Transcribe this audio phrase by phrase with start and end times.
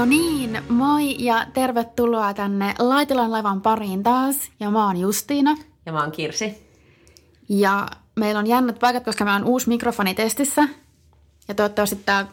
[0.00, 4.36] No niin, moi ja tervetuloa tänne Laitilan laivan pariin taas.
[4.60, 5.56] Ja mä oon Justiina.
[5.86, 6.68] Ja mä oon Kirsi.
[7.48, 7.86] Ja
[8.16, 10.68] meillä on jännät paikat, koska meillä on uusi mikrofoni testissä.
[11.48, 12.26] Ja toivottavasti tämä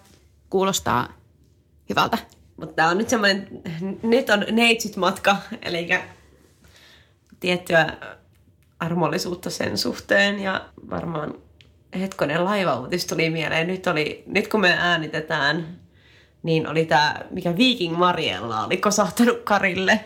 [0.50, 1.08] kuulostaa
[1.90, 2.18] hyvältä.
[2.58, 3.48] Mutta tää on nyt semmoinen,
[4.04, 5.90] nyt on neitsyt matka, eli
[7.40, 7.98] tiettyä
[8.80, 11.34] armollisuutta sen suhteen ja varmaan
[12.00, 13.68] hetkonen laivauutis tuli mieleen.
[13.68, 15.87] Nyt, oli, nyt kun me äänitetään,
[16.44, 20.06] niin oli tämä, mikä Viking Mariella oli kosahtanut Karille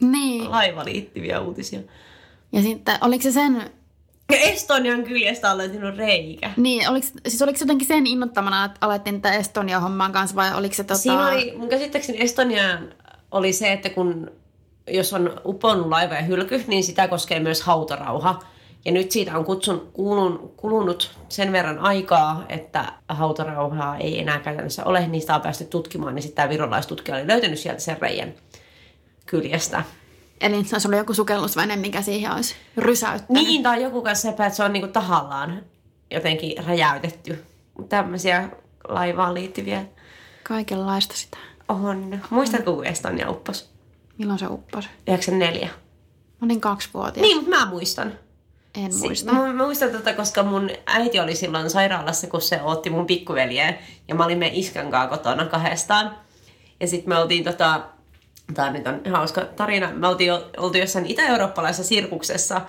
[0.00, 0.50] Niin.
[0.50, 1.80] laiva liittyviä uutisia.
[2.52, 3.70] Ja sitten, oliko se sen,
[4.32, 6.50] Ja Estonian kyljestä on löytynyt reikä.
[6.56, 10.74] niin, oliko, siis oliko se jotenkin sen innottamana, että alettiin tätä Estonia-hommaan kanssa vai oliko
[10.74, 11.00] se tota...
[11.00, 12.94] Siinä oli, mun käsittääkseni Estoniaan
[13.30, 14.30] oli se, että kun
[14.88, 18.40] jos on uponnut laiva ja hylky, niin sitä koskee myös hautarauha.
[18.84, 24.84] Ja nyt siitä on kutsun, kulun, kulunut sen verran aikaa, että hautarauhaa ei enää käytännössä
[24.84, 25.06] ole.
[25.08, 28.34] Niistä on päästy tutkimaan, niin sitten tämä virolaistutkija oli löytänyt sieltä sen reijän
[29.26, 29.84] kyljestä.
[30.40, 33.42] Eli se olisi ollut joku sukellusvene, mikä siihen olisi rysäyttänyt.
[33.42, 35.62] Niin, tai joku kanssa sepä, että se on niinku tahallaan
[36.10, 37.44] jotenkin räjäytetty.
[37.88, 38.48] Tämmöisiä
[38.88, 39.84] laivaan liittyviä
[40.42, 41.36] Kaikenlaista sitä.
[41.68, 42.20] on.
[42.30, 43.64] Muistatko, kun Estonia upposi?
[44.18, 44.88] Milloin se upposi?
[45.08, 45.68] 94.
[46.40, 47.22] Mä olin kaksivuotias.
[47.22, 48.12] Niin, mutta mä muistan.
[48.74, 49.32] En Si- muista.
[49.32, 53.74] Mä, mä muistan tätä, koska mun äiti oli silloin sairaalassa, kun se otti mun pikkuveljeä.
[54.08, 56.16] Ja mä olin meidän iskän kanssa kotona kahdestaan.
[56.80, 57.80] Ja sitten me oltiin tota,
[58.54, 62.60] tää nyt on hauska tarina, me oltiin oltu jossain itä-eurooppalaisessa sirkuksessa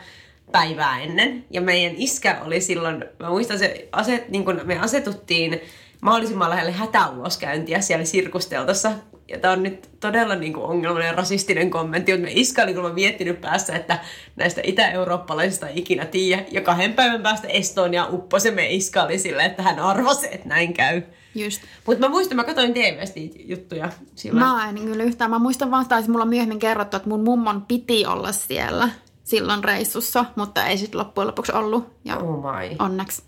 [0.51, 1.45] päivää ennen.
[1.49, 5.61] Ja meidän iskä oli silloin, mä muistan se, aset, niin kun me asetuttiin
[6.01, 8.91] mahdollisimman lähelle hätäuloskäyntiä siellä sirkusteltossa.
[9.27, 12.73] Ja tämä on nyt todella niin kuin ongelmallinen ja rasistinen kommentti, mutta me iskä oli
[12.73, 13.99] kuulemma miettinyt päässä, että
[14.35, 16.45] näistä itä-eurooppalaisista ei ikinä tiedä.
[16.51, 20.73] Ja kahden päivän päästä Estonia upposi, me iskä oli silleen, että hän arvasi, että näin
[20.73, 21.01] käy.
[21.35, 21.61] Just.
[21.87, 24.45] Mutta mä muistan, mä katsoin TVstä juttuja silloin.
[24.45, 25.31] Mä en kyllä yhtään.
[25.31, 28.89] Mä muistan vaan että mulla on myöhemmin kerrottu, että mun mummon piti olla siellä
[29.23, 31.93] silloin reissussa, mutta ei sitten loppujen lopuksi ollut.
[32.05, 32.75] Ja Oh my.
[32.79, 33.23] onneksi.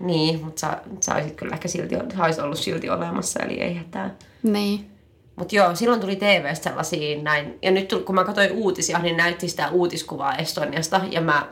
[0.00, 1.94] Niin, mutta sä, sä olisit kyllä ehkä silti,
[2.36, 4.14] sä ollut silti olemassa, eli ei hätää.
[4.42, 4.90] Niin.
[5.36, 7.58] Mutta joo, silloin tuli TVstä sellaisia näin.
[7.62, 11.00] Ja nyt kun mä katsoin uutisia, niin näytti sitä uutiskuvaa Estoniasta.
[11.10, 11.46] Ja mä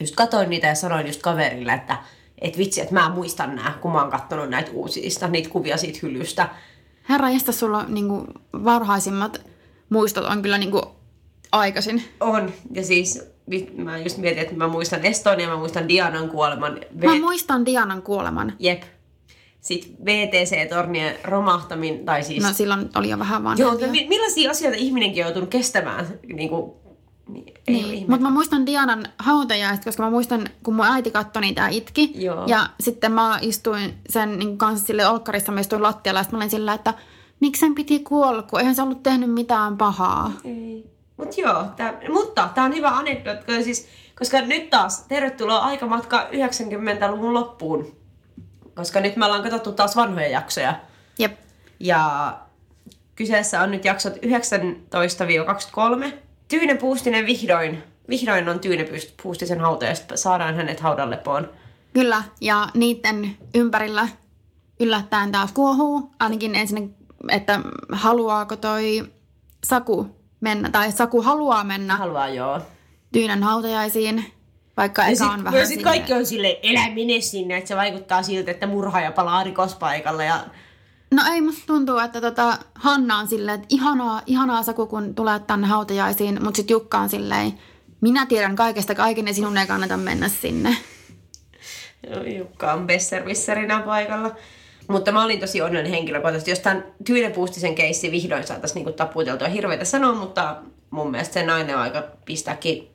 [0.00, 1.96] just katsoin niitä ja sanoin just kaverille, että
[2.40, 5.98] et vitsi, että mä muistan nää, kun mä oon katsonut näitä uusista, niitä kuvia siitä
[6.02, 6.48] hyllystä.
[7.08, 9.46] Herra, jästä sulla niinku varhaisimmat
[9.88, 10.82] muistot on kyllä niinku
[11.52, 12.04] aikaisin.
[12.20, 12.52] On.
[12.70, 13.22] Ja siis
[13.76, 16.80] mä just mietin, että mä muistan Estonia, mä muistan Dianan kuoleman.
[17.04, 18.52] Mä muistan Dianan kuoleman.
[18.58, 18.82] Jep.
[19.62, 22.44] Sitten VTC-tornien romahtamin, tai siis...
[22.44, 23.62] No silloin oli jo vähän vanha.
[23.62, 26.06] Joo, mutta mi- millaisia asioita ihminenkin on joutunut kestämään?
[26.32, 26.72] Niin kuin,
[27.28, 28.10] niin, Niin.
[28.10, 32.12] Mutta mä muistan Dianan hautajaiset, koska mä muistan, kun mun äiti katsoi niitä itki.
[32.14, 32.44] Joo.
[32.46, 36.50] Ja sitten mä istuin sen niin kanssa sille olkkarissa, mä istuin lattialla ja mä olin
[36.50, 36.94] sillä, että
[37.40, 40.32] miksi sen piti kuolla, kun eihän se ollut tehnyt mitään pahaa.
[40.44, 40.92] Ei.
[41.16, 47.34] Mut joo, tää, mutta tämä on hyvä anekdootti, siis, koska nyt taas tervetuloa aikamatka 90-luvun
[47.34, 48.01] loppuun.
[48.74, 50.74] Koska nyt me ollaan katsottu taas vanhoja jaksoja.
[51.18, 51.38] Jep.
[51.80, 52.34] Ja
[53.14, 56.12] kyseessä on nyt jaksot 19-23.
[56.48, 58.86] Tyyne Puustinen vihdoin, vihdoin on Tyyne
[59.22, 61.50] Puustisen hauta ja saadaan hänet haudallepoon.
[61.92, 64.08] Kyllä, ja niiden ympärillä
[64.80, 66.12] yllättäen taas kuohuu.
[66.20, 66.94] Ainakin ensin,
[67.28, 67.60] että
[67.92, 69.12] haluaako toi
[69.64, 72.60] Saku mennä, tai Saku haluaa mennä Haluaa joo.
[73.12, 74.32] Tyynän hautajaisiin,
[74.76, 78.22] vaikka eka sit, on vähän sit kaikki on silleen, elä mene sinne, että se vaikuttaa
[78.22, 80.24] siltä, että murhaaja palaa rikospaikalle.
[80.24, 80.44] Ja...
[81.10, 85.38] No ei, musta tuntuu, että tota, Hanna on silleen, että ihanaa, ihanaa Saku, kun tulee
[85.38, 87.52] tänne hautajaisiin, mutta sitten Jukka on silleen,
[88.00, 90.76] minä tiedän kaikesta kaiken ja sinun ei kannata mennä sinne.
[92.36, 94.30] Jukka on besservisserinä paikalla.
[94.88, 99.48] Mutta mä olin tosi onnellinen henkilökohtaisesti, jos tämän Tyyne Puustisen keissi vihdoin saataisiin niinku taputeltua.
[99.48, 100.56] Hirveitä sanoa, mutta
[100.90, 102.91] mun mielestä se nainen on aika pistääkin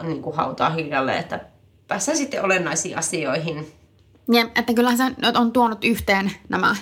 [0.00, 1.40] äh, niinku hautaa hiljalle, että
[1.88, 3.72] päästään sitten olennaisiin asioihin.
[4.32, 5.04] Ja, että kyllähän se
[5.38, 6.76] on tuonut yhteen nämä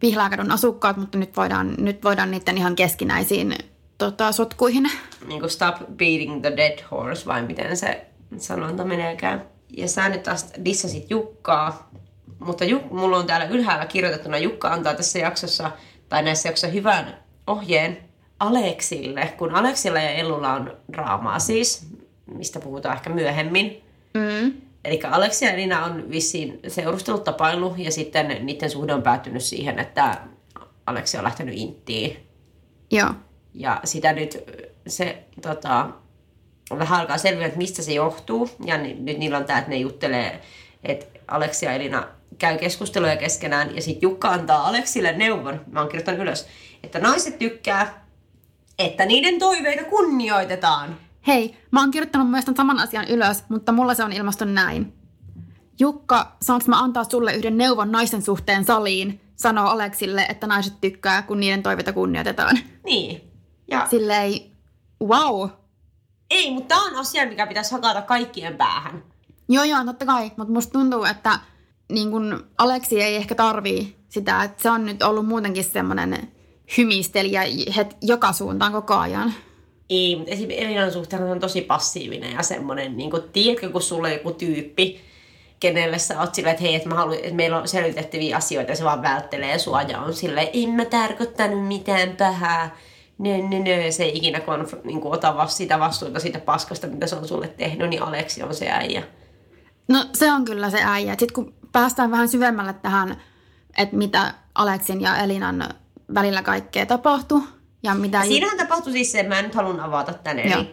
[0.00, 3.54] Pihlaakadun asukkaat, mutta nyt voidaan, nyt voidaan niiden ihan keskinäisiin
[3.98, 4.90] tota, sotkuihin.
[5.26, 8.06] Niin kuin stop beating the dead horse, vai miten se
[8.36, 9.44] sanonta meneekään.
[9.76, 11.90] Ja sä nyt taas dissasit Jukkaa,
[12.38, 15.70] mutta Juk, mulla on täällä ylhäällä kirjoitettuna, Jukka antaa tässä jaksossa,
[16.08, 17.98] tai näissä jaksossa hyvän ohjeen
[18.40, 21.86] Aleksille, kun Aleksilla ja Ellulla on draamaa siis,
[22.34, 23.82] mistä puhutaan ehkä myöhemmin.
[24.14, 24.52] Mm.
[24.84, 29.78] Eli Aleksi ja Elina on vissiin seurustellut tapailu ja sitten niiden suhde on päättynyt siihen,
[29.78, 30.16] että
[30.86, 32.16] Aleksi on lähtenyt inttiin.
[32.90, 33.10] Joo.
[33.54, 34.38] Ja sitä nyt
[34.86, 35.88] se tota,
[36.78, 38.50] vähän alkaa selviä, että mistä se johtuu.
[38.64, 40.40] Ja ni, nyt niillä on tämä, että ne juttelee,
[40.84, 42.08] että Aleksi ja Elina
[42.38, 43.76] käy keskusteluja keskenään.
[43.76, 46.46] Ja sitten Jukka antaa Aleksille neuvon, mä oon kirjoittanut ylös,
[46.82, 48.06] että naiset tykkää,
[48.78, 50.96] että niiden toiveita kunnioitetaan.
[51.28, 54.92] Hei, mä oon kirjoittanut myös tämän saman asian ylös, mutta mulla se on ilmastu näin.
[55.80, 59.20] Jukka, saanko mä antaa sulle yhden neuvon naisen suhteen saliin?
[59.36, 62.58] Sanoo Aleksille, että naiset tykkää, kun niiden toiveita kunnioitetaan.
[62.84, 63.20] Niin.
[63.70, 64.32] Ja Silleen,
[65.02, 65.48] wow.
[66.30, 69.02] ei, mutta tämä on asia, mikä pitäisi hakata kaikkien päähän.
[69.48, 70.30] Joo, joo, totta kai.
[70.36, 71.38] Mutta musta tuntuu, että
[71.92, 76.32] niin kun Aleksi ei ehkä tarvii sitä, että se on nyt ollut muutenkin semmoinen
[76.78, 77.42] hymistelijä
[77.76, 79.34] het, joka suuntaan koko ajan.
[79.90, 84.08] Ei, mutta esimerkiksi Elinan suhteen on tosi passiivinen ja semmoinen, niin kuin, tiedätkö, kun sulla
[84.08, 85.00] on joku tyyppi,
[85.60, 88.76] kenelle sä oot silleen, että hei, että, mä haluan, että meillä on selvitettäviä asioita ja
[88.76, 92.76] se vaan välttelee sua ja on silleen, en mä tarkoittanut mitään pahaa.
[93.18, 93.90] Nö, nö, nö.
[93.90, 97.48] Se ei ikinä konf- niin kuin, ota sitä vastuuta siitä paskasta, mitä se on sulle
[97.48, 99.02] tehnyt, niin Aleksi on se äijä.
[99.88, 101.12] No se on kyllä se äijä.
[101.18, 103.16] Sitten kun päästään vähän syvemmälle tähän,
[103.78, 105.68] että mitä Aleksin ja Elinan
[106.14, 107.42] välillä kaikkea tapahtui.
[107.82, 110.42] Ja mitä Siinähän tapahtui siis se, mä en nyt halun avata tänne.
[110.42, 110.70] Eli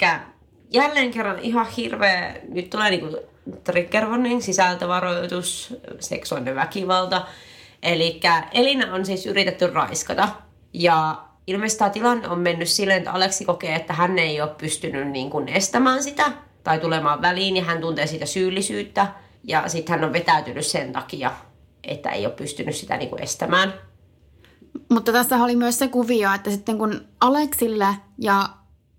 [0.71, 3.17] jälleen kerran ihan hirveä, nyt tulee niinku
[3.63, 7.25] trigger warning, sisältövaroitus, seksuaalinen väkivalta.
[7.83, 8.19] Eli
[8.51, 10.29] Elina on siis yritetty raiskata.
[10.73, 15.07] Ja ilmeisesti tämä tilanne on mennyt silleen, että Aleksi kokee, että hän ei ole pystynyt
[15.07, 16.31] niin kuin estämään sitä
[16.63, 19.07] tai tulemaan väliin ja hän tuntee siitä syyllisyyttä.
[19.43, 21.31] Ja sitten hän on vetäytynyt sen takia,
[21.83, 23.73] että ei ole pystynyt sitä niin kuin estämään.
[24.89, 27.87] Mutta tässä oli myös se kuvio, että sitten kun Aleksille
[28.17, 28.49] ja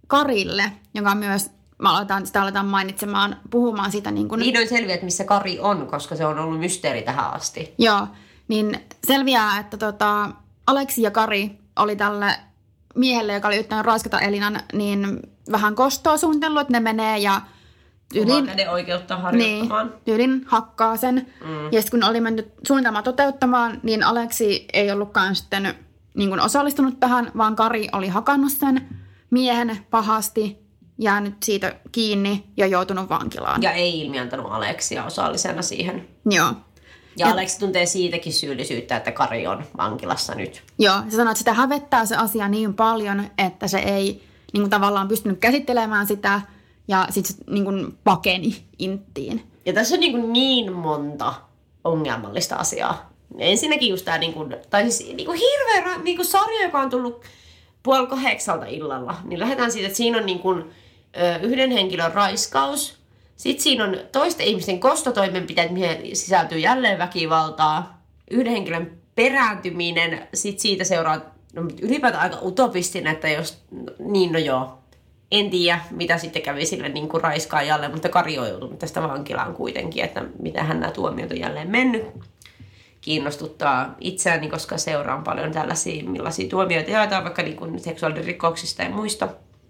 [0.06, 5.04] Karille, joka myös, mä aletaan, sitä aletaan mainitsemaan, puhumaan siitä niin kuin, Vihdoin selviää, että
[5.04, 7.74] missä Kari on, koska se on ollut mysteeri tähän asti.
[7.78, 8.06] joo,
[8.48, 10.30] niin selviää, että tota,
[10.66, 12.36] Aleksi ja Kari oli tälle
[12.94, 15.20] miehelle, joka oli yrittänyt raiskata Elinan, niin
[15.52, 17.40] vähän kostoa suunnitellut, että ne menee ja
[18.12, 19.88] Tyylin, käden oikeutta niin, harjoittamaan.
[19.88, 21.14] tyylin tyylin hakkaa sen.
[21.14, 21.64] Mm.
[21.72, 25.74] Ja sitten kun oli menty suunnitelmaa toteuttamaan, niin Aleksi ei ollutkaan sitten
[26.14, 28.88] niin kuin osallistunut tähän, vaan Kari oli hakannut sen
[29.30, 30.58] miehen pahasti,
[30.98, 33.62] jäänyt siitä kiinni ja joutunut vankilaan.
[33.62, 36.08] Ja ei ilmiantanut Aleksia osallisena siihen.
[36.30, 36.46] Joo.
[37.18, 40.62] Ja, ja Aleksi tuntee siitäkin syyllisyyttä, että Kari on vankilassa nyt.
[40.78, 44.22] Joo, se sanoi, että sitä hävettää se asia niin paljon, että se ei
[44.52, 46.40] niin kuin tavallaan pystynyt käsittelemään sitä
[46.88, 49.42] ja sitten se niin kuin pakeni inttiin.
[49.66, 51.34] Ja tässä on niin, kuin niin monta
[51.84, 53.10] ongelmallista asiaa.
[53.38, 56.90] Ensinnäkin just tämä, niin kuin, tai siis niin kuin hirveä niin kuin sarja, joka on
[56.90, 57.24] tullut
[57.82, 60.64] puoli kahdeksalta illalla, niin lähdetään siitä, että siinä on niin kuin,
[61.42, 62.98] yhden henkilön raiskaus,
[63.36, 70.84] sitten siinä on toisten ihmisten kostotoimenpiteet, mihin sisältyy jälleen väkivaltaa, yhden henkilön perääntyminen, sitten siitä
[70.84, 71.20] seuraa
[71.54, 73.62] no, ylipäätään aika utopistinen, että jos,
[73.98, 74.78] niin no joo,
[75.30, 79.54] en tiedä, mitä sitten kävi sille niin kuin raiskaajalle, mutta Kari on joutunut tästä vankilaan
[79.54, 82.04] kuitenkin, että mitä hän nämä tuomiot on jälleen mennyt.
[83.00, 89.28] Kiinnostuttaa itseäni, koska seuraan paljon tällaisia, millaisia tuomioita jaetaan vaikka niin kuin seksuaalirikoksista ja muista.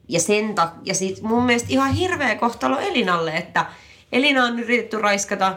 [0.09, 3.67] Ja sen ta- ja sit mun mielestä ihan hirveä kohtalo Elinalle, että
[4.13, 5.57] Elina on yritetty raiskata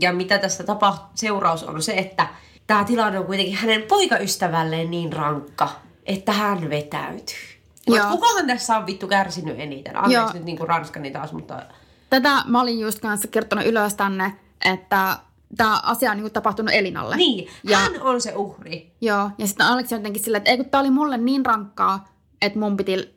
[0.00, 2.26] ja mitä tästä tapahtuu, seuraus on se, että
[2.66, 5.68] tämä tilanne on kuitenkin hänen poikaystävälleen niin rankka,
[6.06, 7.53] että hän vetäytyy.
[7.86, 8.10] Joo.
[8.10, 9.96] Kukahan tässä on vittu kärsinyt eniten?
[9.96, 10.32] Anteeksi Joo.
[10.32, 11.62] nyt niin kuin Ranskani taas, mutta
[12.10, 14.32] Tätä mä olin just kanssa kertonut ylös tänne,
[14.64, 15.18] että
[15.56, 17.16] tämä asia on niin kuin tapahtunut Elinalle.
[17.16, 18.92] niin, Ja- hän on se uhri.
[19.00, 22.04] Joo, ja sitten Aleksi on jotenkin silleen, että ei kun tää oli mulle niin rankkaa,
[22.42, 23.14] että mun piti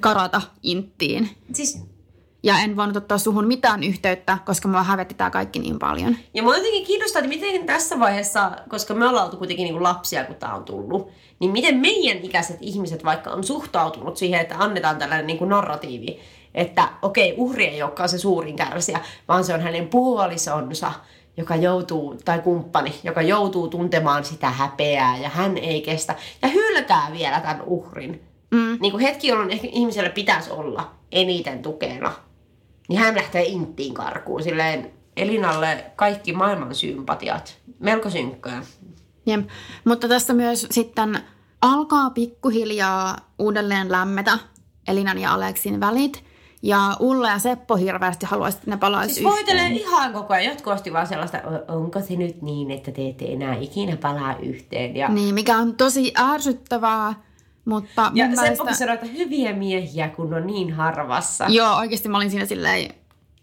[0.00, 1.30] karata inttiin.
[1.52, 1.82] Siis,
[2.42, 6.16] Ja en voinut ottaa suhun mitään yhteyttä, koska mua hävetti tää kaikki niin paljon.
[6.34, 9.82] ja mua jotenkin kiinnostaa, että miten tässä vaiheessa, koska me ollaan oltu kuitenkin niin kuin
[9.82, 14.54] lapsia, kun tämä on tullut, niin miten meidän ikäiset ihmiset vaikka on suhtautunut siihen, että
[14.58, 16.20] annetaan tällainen niin kuin narratiivi,
[16.54, 20.92] että okei, uhri ei olekaan se suurin kärsijä, vaan se on hänen puolisonsa,
[21.36, 26.14] joka joutuu, tai kumppani, joka joutuu tuntemaan sitä häpeää ja hän ei kestä.
[26.42, 28.22] Ja hylkää vielä tämän uhrin.
[28.50, 28.78] Mm.
[28.80, 32.12] Niin kuin hetki, jolloin ehkä ihmisellä pitäisi olla eniten tukena,
[32.88, 34.42] niin hän lähtee inttiin karkuun.
[34.42, 37.58] Silleen Elinalle kaikki maailman sympatiat.
[37.78, 38.62] Melko synkkää.
[39.26, 39.48] Jep.
[39.84, 41.18] Mutta tässä myös sitten
[41.62, 44.38] alkaa pikkuhiljaa uudelleen lämmetä
[44.88, 46.24] Elinan ja Aleksin välit.
[46.62, 50.92] Ja Ulla ja Seppo hirveästi haluaisivat, että ne palaisi Siis voitelee ihan koko ajan jatkuvasti
[50.92, 54.96] vaan sellaista, "O- onko se nyt niin, että te ette enää ikinä palaa yhteen.
[54.96, 57.14] Ja, Niin, mikä on tosi ärsyttävää,
[57.68, 58.46] mutta ja mielestä...
[58.46, 61.44] Seppokin sanoi, että hyviä miehiä, kun on niin harvassa.
[61.48, 62.94] Joo, oikeasti mä olin siinä silleen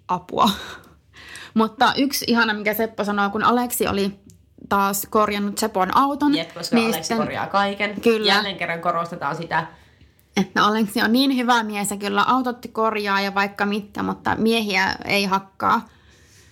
[0.07, 0.49] apua.
[1.53, 4.19] Mutta yksi ihana, mikä Seppo sanoi, kun Aleksi oli
[4.69, 6.35] taas korjannut Sepon auton.
[6.35, 8.01] Jep, koska niin Aleksi korjaa kaiken.
[8.01, 8.33] Kyllä.
[8.33, 9.67] Jälleen kerran korostetaan sitä.
[10.37, 14.95] Että Aleksi on niin hyvä mies ja kyllä autot korjaa ja vaikka mitä, mutta miehiä
[15.05, 15.85] ei hakkaa.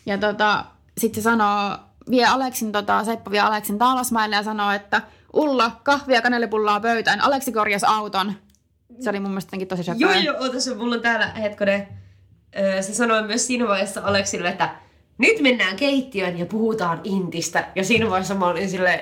[0.05, 0.65] Ja tota,
[0.97, 1.77] sitten se sanoo,
[2.09, 5.01] vie Aleksin, tota, Seppo vie Aleksin taalasmaille ja sanoo, että
[5.33, 7.21] Ulla, kahvia kanelipullaa pöytään.
[7.21, 8.33] Aleksi korjasi auton.
[8.99, 10.23] Se oli mun mielestä tosi Joo, söpöä.
[10.23, 11.87] joo, ootas, mulla on täällä hetkonen.
[12.59, 14.75] Öö, Se sanoi myös siinä vaiheessa Aleksille, että
[15.17, 17.67] nyt mennään keittiöön ja puhutaan Intistä.
[17.75, 18.99] Ja siinä vaiheessa mä olin silleen,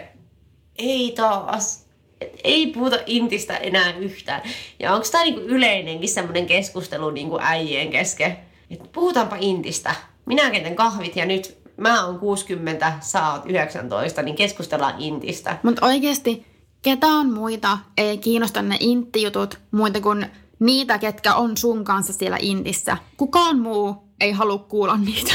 [0.80, 1.86] ei taas.
[2.22, 4.42] Et ei puhuta Intistä enää yhtään.
[4.80, 8.38] Ja onko tämä niinku yleinenkin semmoinen keskustelu niinku äijien kesken?
[8.70, 9.96] Että puhutaanpa Intistä.
[10.26, 15.58] Minä keitän kahvit ja nyt mä oon 60, sä oot 19, niin keskustellaan Intistä.
[15.64, 16.46] Mutta oikeasti
[16.82, 20.26] ketään muita ei kiinnosta ne inttijutut muita kuin
[20.60, 22.98] niitä, ketkä on sun kanssa siellä intissä.
[23.18, 25.34] Kukaan muu ei halua kuulla niitä.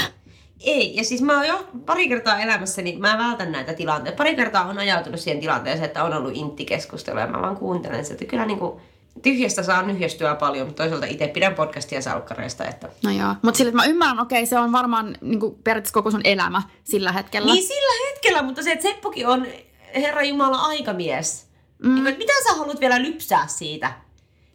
[0.61, 4.17] Ei, ja siis mä oon jo pari kertaa elämässäni, mä vältän näitä tilanteita.
[4.17, 8.25] Pari kertaa on ajautunut siihen tilanteeseen, että on ollut inttikeskustelua ja mä vaan kuuntelen sitä.
[8.25, 8.81] Kyllä niinku
[9.23, 12.65] tyhjästä saa nyhjästyä paljon, mutta toisaalta itse pidän podcastia salkkareista.
[12.65, 12.89] Että...
[13.05, 16.21] No joo, mutta sille, että mä ymmärrän, okei, se on varmaan niin periaatteessa koko sun
[16.25, 17.53] elämä sillä hetkellä.
[17.53, 19.47] Niin sillä hetkellä, mutta se, että Seppokin on
[19.95, 21.47] Herra Jumala aikamies.
[21.79, 21.95] Mm.
[21.95, 23.93] Niin, kuin, mitä sä haluat vielä lypsää siitä?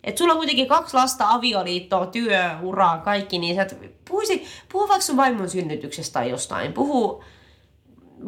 [0.04, 3.76] Et sulla on kuitenkin kaksi lasta, avioliittoa, työ, uraa, kaikki, niin sä et
[4.10, 6.74] puhuisi, puhu vaikka sun vaimon synnytyksestä tai jostain.
[6.74, 7.24] Puhu,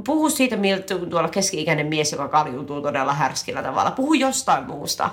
[0.06, 3.92] puhu siitä, miltä tuolla keski-ikäinen mies, joka kaljuutuu todella härskillä tavalla.
[3.92, 5.10] Puhu jostain muusta.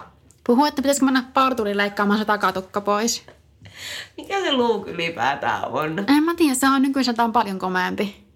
[0.51, 3.27] Puhu, että pitäisikö mennä parturiin leikkaamaan se takatukka pois.
[4.17, 5.99] Mikä se luuk ylipäätään on?
[5.99, 8.27] En mä tiedä, se on nykyiseltään paljon komeampi.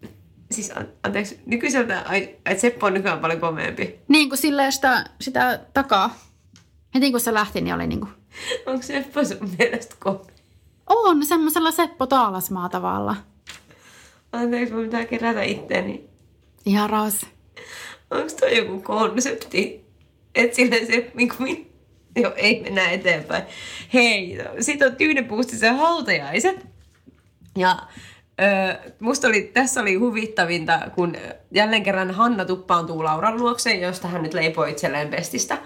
[0.51, 3.99] Siis an- anteeksi, nykyiseltä, ai Seppo on nykyään paljon komeampi.
[4.09, 6.17] Niin kuin silleen sitä, sitä takaa.
[6.95, 8.13] Heti kun se lähti, niin oli niin kuin...
[8.67, 10.25] Onko Seppo sun mielestä komea?
[10.87, 13.17] On semmoisella Seppo Taalasmaa tavalla.
[14.33, 16.05] Anteeksi, mun pitää kerätä itteeni.
[16.67, 17.27] Ihan raas.
[18.11, 19.85] Onko toi joku konsepti?
[20.35, 21.74] Et sille se, niinku min...
[22.23, 23.45] Joo, ei mennä eteenpäin.
[23.95, 26.67] Hei, sit on Tyynepuustisen hautajaiset.
[27.57, 27.79] Ja
[28.41, 31.17] ö, musta oli, tässä oli huvittavinta, kun
[31.51, 35.59] jälleen kerran Hanna tuppaantuu Lauran luokse, josta hän nyt leipoi itselleen pestistä.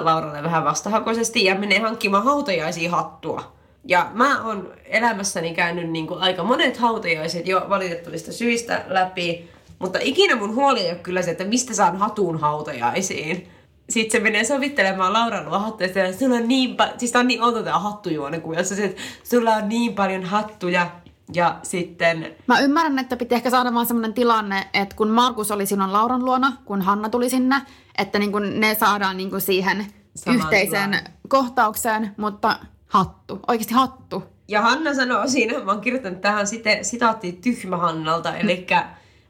[0.00, 3.52] Lauralle vähän vastahakoisesti ja menee hankkimaan hautajaisia hattua.
[3.84, 9.98] Ja mä oon elämässäni käynyt niin kuin aika monet hautajaiset jo valitettavista syistä läpi, mutta
[10.02, 13.53] ikinä mun huoli ei ole kyllä se, että mistä saan hatun hautajaisiin.
[13.90, 17.26] Sitten se menee sovittelemaan Lauran luo hattuja, ja sulla on niin paljon, siis tää on
[17.26, 20.90] niin outo tää hattujuone kuvassa, se, että sulla on niin paljon hattuja.
[21.34, 25.66] Ja sitten, Mä ymmärrän, että piti ehkä saada vaan semmoinen tilanne, että kun Markus oli
[25.66, 27.56] silloin Lauran luona, kun Hanna tuli sinne,
[27.98, 31.06] että niin kuin ne saadaan niin kuin siihen Samaan yhteiseen tilaan.
[31.28, 34.22] kohtaukseen, mutta hattu, oikeasti hattu.
[34.48, 36.46] ja Hanna sanoo siinä, mä oon kirjoittanut tähän
[36.82, 38.66] sitaatti Tyhmä Hannalta, eli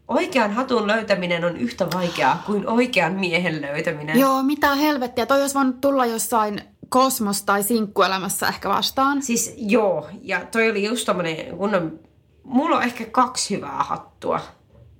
[0.08, 4.18] oikean hatun löytäminen on yhtä vaikeaa kuin oikean miehen löytäminen.
[4.18, 5.26] Joo, mitä helvettiä.
[5.26, 9.22] Toi olisi voinut tulla jossain kosmos- tai sinkkuelämässä ehkä vastaan.
[9.22, 12.00] Siis joo, ja toi oli just tommonen kunnon...
[12.44, 14.40] Mulla on ehkä kaksi hyvää hattua.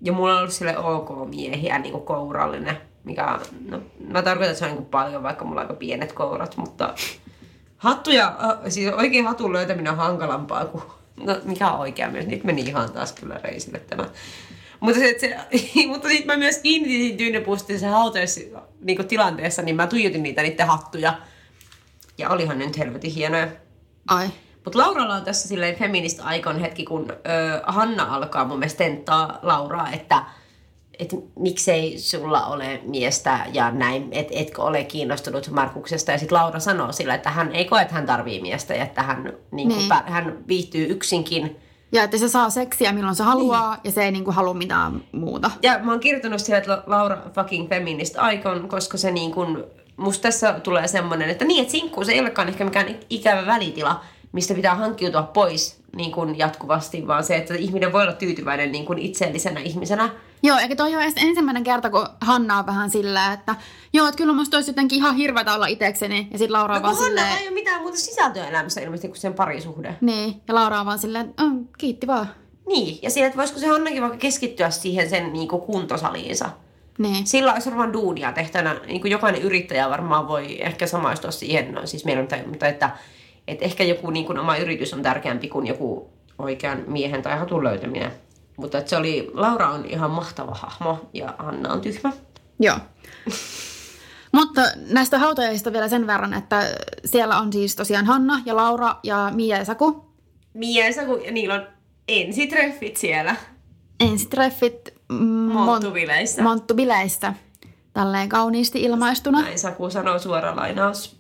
[0.01, 2.77] Ja mulla on ollut sille ok miehiä, niinku kourallinen.
[3.05, 3.81] Mikä no,
[4.13, 6.95] mä tarkoitan, että se on niinku paljon, vaikka mulla on aika pienet kourat, mutta...
[7.77, 10.83] Hattuja, äh, siis oikein hatun löytäminen on hankalampaa kuin...
[11.25, 12.27] No, mikä on oikea myös?
[12.27, 14.05] Nyt meni ihan taas kyllä reisille tämä.
[14.85, 15.37] Mutta, se, se,
[15.93, 18.41] mutta sitten mä myös kiinnitin tyynepuustisen hautajassa
[18.81, 21.19] niin tilanteessa, niin mä tuijotin niitä niiden hattuja.
[22.19, 23.49] Ja olihan ne nyt helvetin hienoja.
[24.09, 24.29] Ai.
[24.65, 27.17] Mutta Lauralla on tässä silleen feminist aikon hetki, kun ö,
[27.67, 30.25] Hanna alkaa mun mielestä tenttaa Lauraa, että
[30.99, 36.13] et miksei sulla ole miestä ja näin, et, etkö ole kiinnostunut Markuksesta.
[36.13, 39.03] Ja sitten Laura sanoo sillä, että hän ei koe, että hän tarvii miestä ja että
[39.03, 39.79] hän, niin Niin.
[39.79, 39.91] niin.
[40.07, 41.57] hän viihtyy yksinkin.
[41.95, 45.51] Ja että se saa seksiä milloin se haluaa ja se ei niinku halua mitään muuta.
[45.63, 49.65] Ja mä oon kirjoittanut siellä, että Laura fucking feminist icon, koska se niin kun,
[49.97, 54.01] musta tässä tulee semmonen, että niin, että sinkkuus ei olekaan ehkä mikään ikävä välitila,
[54.33, 58.85] mistä pitää hankkiutua pois niin kun jatkuvasti, vaan se, että ihminen voi olla tyytyväinen niin
[58.85, 60.11] kun itseellisenä ihmisenä.
[60.45, 63.55] Joo, eikä toi ole ensimmäinen kerta, kun Hanna on vähän sillä, että
[63.93, 66.29] joo, että kyllä musta olisi jotenkin ihan hirveätä olla itekseni.
[66.31, 69.19] Ja sitten Laura No vaan Hanna silleen, ei ole mitään muuta sisältöä elämässä ilmeisesti kuin
[69.19, 69.97] sen parisuhde.
[70.01, 72.29] niin, ja Laura on vaan silleen, että "Mm, kiitti vaan.
[72.67, 76.51] Niin, ja sillä, että voisiko se Hannakin vaikka keskittyä siihen sen niin kuin kuntosaliinsa.
[76.99, 77.27] Niin.
[77.27, 78.77] Sillä olisi varmaan duunia tehtänä.
[78.87, 82.91] Niin kuin jokainen yrittäjä varmaan voi ehkä samaistua siihen, no, siis meillä on, mutta että,
[83.49, 86.09] että ehkä joku niin kuin oma yritys on tärkeämpi kuin joku
[86.39, 88.13] oikean miehen tai hatun löytäminen.
[88.57, 92.13] Mutta se oli, Laura on ihan mahtava hahmo ja Anna on tyhmä.
[92.61, 92.77] Joo.
[94.33, 96.63] Mutta näistä hautajaisista vielä sen verran, että
[97.05, 100.05] siellä on siis tosiaan Hanna ja Laura ja Mia ja Saku.
[100.55, 101.67] Mia ja Saku, ja niillä on
[102.09, 103.37] ensitreffit siellä
[104.01, 106.43] Ensitreffit mm, Monttubileissä.
[106.43, 107.35] Monttubileissä.
[107.93, 109.41] Tälleen kauniisti ilmaistuna.
[109.41, 111.17] Näin Saku sanoo suora lainaus.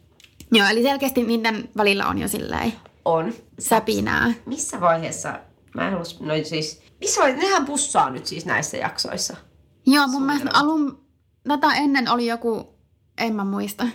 [0.52, 2.72] Joo, eli selkeästi niiden välillä on jo silleen
[3.04, 3.32] On.
[3.58, 4.32] säpinää.
[4.46, 5.38] Missä vaiheessa,
[5.74, 9.36] mä en halua, no siis, vaiheessa, nehän pussaa nyt siis näissä jaksoissa.
[9.86, 11.04] Joo, mun mielestä alun,
[11.48, 12.74] tätä ennen oli joku,
[13.18, 13.86] en mä muista.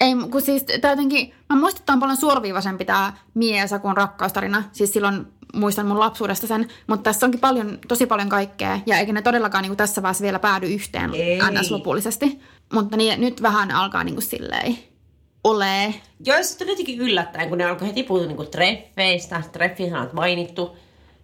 [0.00, 3.96] Ei, kun siis tää jotenkin, mä muistan, että on paljon suoraviivaisempi tää Mie ja Sakun
[3.96, 4.62] rakkaustarina.
[4.72, 8.80] Siis silloin muistan mun lapsuudesta sen, mutta tässä onkin paljon, tosi paljon kaikkea.
[8.86, 11.38] Ja eikä ne todellakaan niin tässä vaiheessa vielä päädy yhteen Ei.
[11.38, 11.70] ns.
[11.70, 12.40] lopullisesti.
[12.72, 14.78] Mutta niin, nyt vähän alkaa niin kuin silleen
[15.44, 15.94] olee.
[16.24, 20.76] Joo, se tuli jotenkin yllättäen, kun ne alkoi heti puhua niinku treffeistä, treffin sanat mainittu.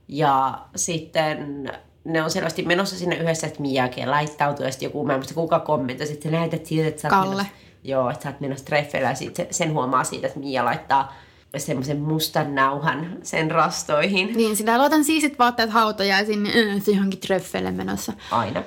[0.08, 1.70] Ja sitten
[2.04, 5.34] ne on selvästi menossa sinne yhdessä, että Miakin laittautuu, ja sitten joku, mä en muista
[5.34, 7.42] kuka kommentoi, sitten sä näytät siltä, että sä oot Kalle.
[7.42, 7.52] Menossa,
[7.84, 11.14] joo, että sä oot menossa treffeillä, ja sitten sen huomaa siitä, että Mia laittaa
[11.56, 14.32] semmoisen mustan nauhan sen rastoihin.
[14.37, 18.12] Niin, sinä laitan siisit vaatteet hautajaisiin, äh, se johonkin treffeille menossa.
[18.30, 18.62] Aina.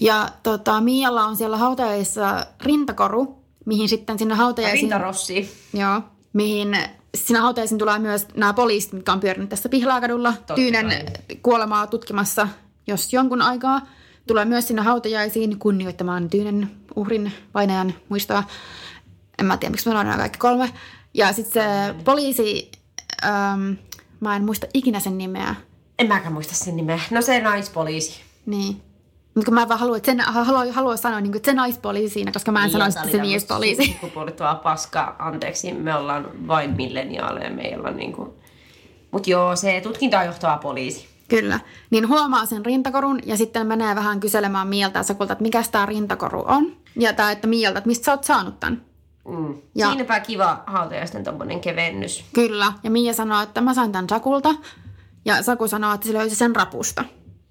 [0.00, 4.82] Ja tota, Mialla on siellä hautajaisissa rintakoru, mihin sitten sinne hautajaisiin...
[4.82, 5.52] Rintarossi.
[5.72, 6.00] Joo,
[6.32, 6.78] mihin
[7.14, 10.32] sinä hautajaisiin tulee myös nämä poliisit, mitkä on pyörinyt tässä Pihlaakadulla.
[10.32, 11.36] Totta Tyynen kai.
[11.42, 12.48] kuolemaa tutkimassa,
[12.86, 13.80] jos jonkun aikaa.
[14.26, 18.44] Tulee myös sinne hautajaisiin kunnioittamaan Tyynen uhrin vainajan muistoa.
[19.38, 20.70] En mä tiedä, miksi mä nämä kaikki kolme.
[21.14, 22.70] Ja sitten se poliisi,
[23.24, 23.72] ähm,
[24.20, 25.54] mä en muista ikinä sen nimeä.
[25.98, 27.00] En mäkään muista sen nimeä.
[27.10, 28.20] No se naispoliisi.
[28.46, 28.82] Niin.
[29.34, 32.12] Mutta kun mä vaan haluan, että sen, haluan, haluan sanoa, niin kuin, että se naispoliisi
[32.14, 33.86] siinä, koska mä en sanoisi, että se miespoliisi.
[34.00, 35.16] Sukupuolittua paska.
[35.18, 37.50] Anteeksi, me ollaan vain milleniaaleja.
[37.50, 38.34] Meillä on niinku...
[39.10, 41.08] Mut joo, se tutkintaa johtava poliisi.
[41.28, 41.60] Kyllä.
[41.90, 45.86] Niin huomaa sen rintakorun ja sitten menee vähän kyselemään Mieltä ja Sakulta, että mikä tämä
[45.86, 46.76] rintakoru on.
[46.96, 48.82] Ja tämä, että Mieltä, että mistä sä oot saanut tämän.
[49.28, 49.54] Mm.
[49.74, 52.24] Ja- Siinäpä kiva hautajaisten tommonen kevennys.
[52.32, 52.72] Kyllä.
[52.82, 54.54] Ja Mia sanoo, että mä sain tämän Sakulta.
[55.24, 57.04] Ja Saku sanoo, että se löysi sen rapusta.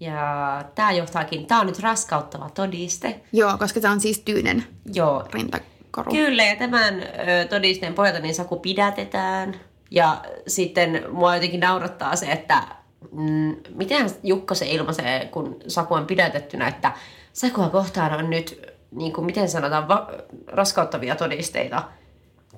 [0.04, 3.20] Ja tää johtaakin, tää on nyt raskauttava todiste.
[3.34, 4.64] Joo, koska se on siis tyynen
[4.94, 6.12] Joo, rintakoru.
[6.12, 9.56] Kyllä, ja tämän ö, todisteen pohjalta niin Saku pidätetään.
[9.92, 12.64] Ja sitten mua jotenkin naurattaa se, että
[13.12, 16.92] mm, miten Jukka se ilmaisee, kun Saku on pidätettynä, että
[17.34, 18.62] Sakua kohtaan on nyt,
[18.92, 20.08] niin kuin, miten sanotaan, va-
[20.48, 21.84] raskauttavia todisteita.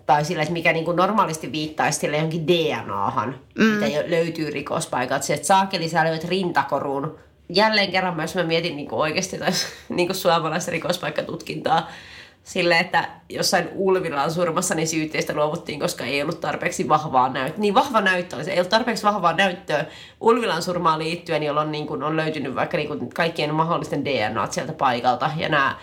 [0.06, 3.66] Tai sillä, että mikä niin kuin normaalisti viittaisi sille johonkin DNAhan, mm.
[3.66, 5.26] mitä löytyy rikospaikalta.
[5.26, 7.20] Se, että saakeli sä löydät rintakorun.
[7.50, 9.52] Jälleen kerran myös mä mietin niin kuin oikeasti tai,
[9.90, 11.90] niin kuin suomalaista rikospaikkatutkintaa
[12.46, 17.62] sille, että jossain Ulvilan surmassa niin syytteistä luovuttiin, koska ei ollut tarpeeksi vahvaa näyttöä.
[17.62, 19.86] Niin vahva näyttö, se ei ollut tarpeeksi vahvaa näyttöä
[20.22, 24.74] Ulvilan surmaan liittyen, jolloin niin kuin on löytynyt vaikka niin kuin kaikkien mahdollisten DNAt sieltä
[24.74, 25.76] paikalta ja nämä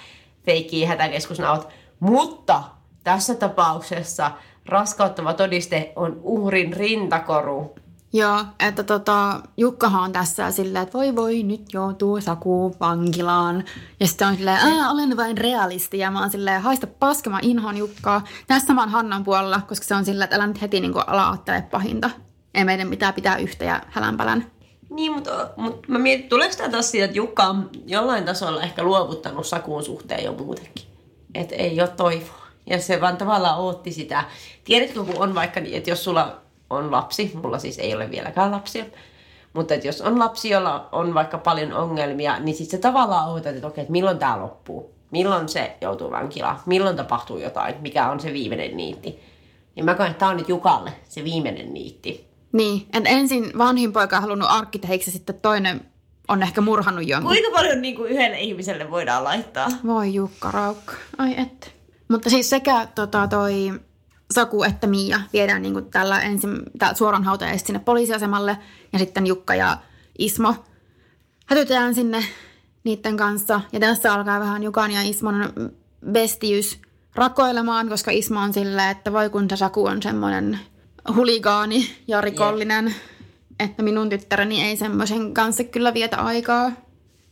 [0.47, 1.69] feikki hätäkeskusnauhat.
[2.01, 2.63] Mutta
[3.05, 4.31] tässä tapauksessa
[4.67, 7.75] raskauttava todiste on uhrin rintakoru.
[8.15, 13.65] Joo, että tota, Jukkahan on tässä silleen, että voi voi, nyt joutuu Saku vankilaan.
[14.01, 15.99] Ja sitten on silleen, Ää, olen vain realisti.
[15.99, 18.25] Ja mä oon silleen, haista paska, mä inhoan Jukkaa.
[18.47, 21.29] Tässä mä oon Hannan puolella, koska se on silleen, että älä nyt heti niin ala
[21.29, 22.11] ajattele pahinta.
[22.55, 24.47] Ei meidän pitää pitää yhtä ja hälänpälän.
[24.91, 28.83] Niin, mutta, mutta mä mietin, tuleeko tämä taas siitä, että Jukka on jollain tasolla ehkä
[28.83, 30.85] luovuttanut Sakuun suhteen jo muutenkin.
[31.35, 32.43] Että ei ole toivoa.
[32.67, 34.25] Ja se vaan tavallaan ootti sitä.
[34.65, 36.43] Tiedätkö, kun on vaikka niin, että jos sulla
[36.73, 38.85] on lapsi, mulla siis ei ole vieläkään lapsia,
[39.53, 43.55] mutta että jos on lapsi, jolla on vaikka paljon ongelmia, niin sitten se tavallaan ootat,
[43.55, 44.95] että okei, että milloin tämä loppuu?
[45.11, 46.61] Milloin se joutuu vankilaan?
[46.67, 47.75] Milloin tapahtuu jotain?
[47.81, 49.21] Mikä on se viimeinen niitti?
[49.77, 52.29] Niin mä koen, että tämä on nyt Jukalle se viimeinen niitti.
[52.53, 55.81] Niin, että ensin vanhin poika on halunnut arkkitehdiksi ja sitten toinen
[56.29, 57.33] on ehkä murhannut jonkun.
[57.33, 59.69] Kuinka paljon niin kuin yhdelle ihmiselle voidaan laittaa?
[59.87, 60.93] Voi Jukka Raukka.
[61.19, 61.75] Ai et.
[62.09, 63.73] Mutta siis sekä tota, toi
[64.33, 68.59] Saku että Miia viedään niin tällä ensin tää suoran hautajaisesti sinne poliisiasemalle
[68.93, 69.79] ja sitten Jukka ja
[70.19, 70.55] Ismo
[71.47, 72.25] hätytään sinne
[72.85, 73.61] niiden kanssa.
[73.73, 75.53] Ja tässä alkaa vähän Jukan ja Ismon
[76.13, 76.81] bestiys
[77.15, 80.61] rakoilemaan, koska Ismo on silleen, että voi kun se Saku on semmoinen
[81.15, 82.95] huligaani ja rikollinen,
[83.61, 86.73] että minun tyttäreni ei semmoisen kanssa kyllä vietä aikaa.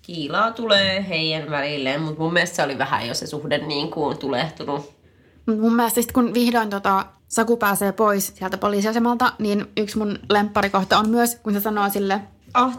[0.02, 4.18] Kiilaa tulee heidän välilleen, mutta mun mielestä se oli vähän jo se suhde niin kuin
[4.18, 4.99] tulehtunut.
[5.46, 10.98] Mun mielestä sit kun vihdoin tota, Saku pääsee pois sieltä poliisiasemalta, niin yksi mun lempparikohta
[10.98, 12.20] on myös, kun se sanoo sille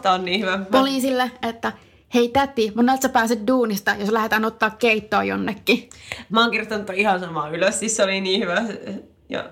[0.02, 0.58] tää on niin hyvä.
[0.70, 1.72] Poliisille, että
[2.14, 5.88] hei täti, monelta sä pääset duunista, jos lähdetään ottaa keittoa jonnekin.
[6.30, 8.62] Mä oon kirjoittanut ihan samaa ylös, siis se oli niin hyvä.
[9.28, 9.50] Ja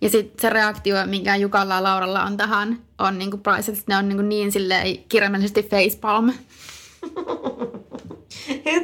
[0.00, 3.96] Ja sitten se reaktio, minkä Jukalla ja Lauralla on tähän, on niinku price, että ne
[3.96, 6.32] on niinku niin silleen kirjaimellisesti facepalm.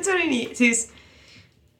[0.02, 0.95] Se oli niin, siis...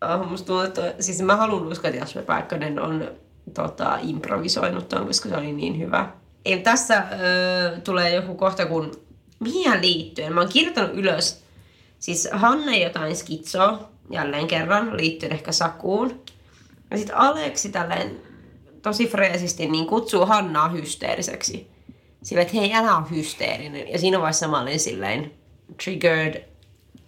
[0.01, 3.11] Oh, musta tuntuu, että siis mä haluan uskoa, että Jasper Pääkkönen on
[3.55, 6.13] tota, improvisoinut ton, koska se oli niin hyvä.
[6.45, 8.93] Ei, tässä ö, tulee joku kohta, kun
[9.41, 10.33] mihin liittyen.
[10.33, 11.45] Mä oon kirjoittanut ylös,
[11.99, 16.23] siis Hanne jotain skitsoa, jälleen kerran, liittyen ehkä Sakuun.
[16.91, 18.21] Ja sitten Aleksi tälleen
[18.83, 21.71] tosi freesisti niin kutsuu Hannaa hysteeriseksi.
[22.23, 23.89] Sillä, että hei, älä ole hysteerinen.
[23.89, 25.31] Ja siinä vaiheessa mä olin silleen
[25.85, 26.45] triggered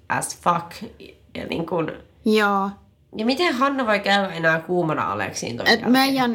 [0.08, 0.92] as fuck.
[1.34, 1.92] Ja, niin kun,
[2.36, 2.70] Joo.
[3.16, 6.32] ja miten Hanna voi käydä enää kuumana Aleksiin ton Et meidän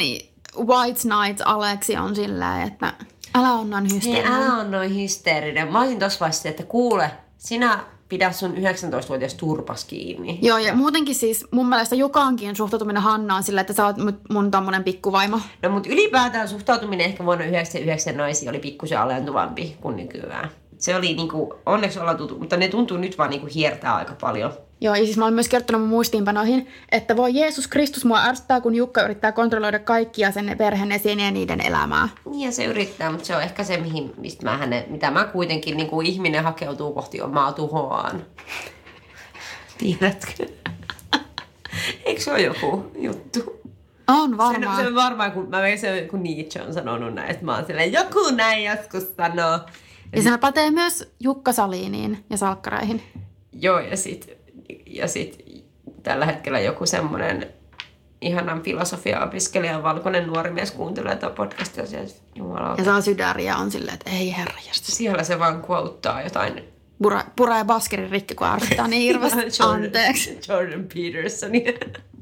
[0.58, 2.94] White Knight Aleksi on silleen, että
[3.36, 4.34] älä on noin Hei, hysteerinen.
[4.34, 5.72] älä on noin hysteerinen.
[5.72, 7.80] Mä olisin tossa vaiheessa, että kuule, sinä
[8.10, 10.40] pidä sun 19-vuotias turpas kiinni.
[10.42, 13.96] Joo, ja muutenkin siis mun mielestä Jukankin suhtautuminen Hannaan sillä, että sä oot
[14.30, 15.40] mun- tommonen pikkuvaimo.
[15.64, 20.50] No mutta ylipäätään suhtautuminen ehkä vuonna 99 naisiin oli pikkusen alentuvampi kuin nykyään.
[20.78, 24.54] Se oli niinku, onneksi ollaan tuttu, mutta ne tuntuu nyt vaan niinku hiertää aika paljon.
[24.82, 28.62] Joo, ja siis mä olen myös kertonut mun muistiinpanoihin, että voi Jeesus Kristus mua ärsyttää,
[28.62, 32.10] kun Jukka yrittää kontrolloida kaikkia sen perheenesiin ja niiden elämää.
[32.26, 35.26] Niin ja se yrittää, mutta se on ehkä se, mihin, mistä mä hänen, mitä mä
[35.26, 38.26] kuitenkin, niin kuin ihminen hakeutuu kohti omaa tuhoaan.
[39.78, 40.46] Tiedätkö?
[42.06, 43.62] Eikö se ole joku juttu?
[44.08, 44.82] On Se, varmaan.
[44.82, 47.94] se on varmaan, kun, mä se, kun Nietzsche on sanonut näin, että mä oon silleen,
[47.94, 49.60] joku näin joskus sanoo.
[50.16, 53.02] Ja se pätee myös Jukka Saliiniin ja salkkareihin.
[53.52, 54.43] Joo, ja sit,
[54.86, 55.46] ja sit
[56.04, 57.48] tällä hetkellä joku semmonen
[58.22, 62.00] ihanan filosofia-opiskelija, valkoinen nuori mies kuuntelee tätä podcastia, ja
[62.36, 66.64] jumala, Ja saa sydäriä on silleen, että ei herra siellä se vaan quoteaa jotain
[67.02, 69.64] Pura, pura ja baskerin rikki, kun ärsyttää niin hirveästi.
[69.64, 70.40] Jordan, Anteeksi.
[70.50, 71.72] Jordan Petersonia.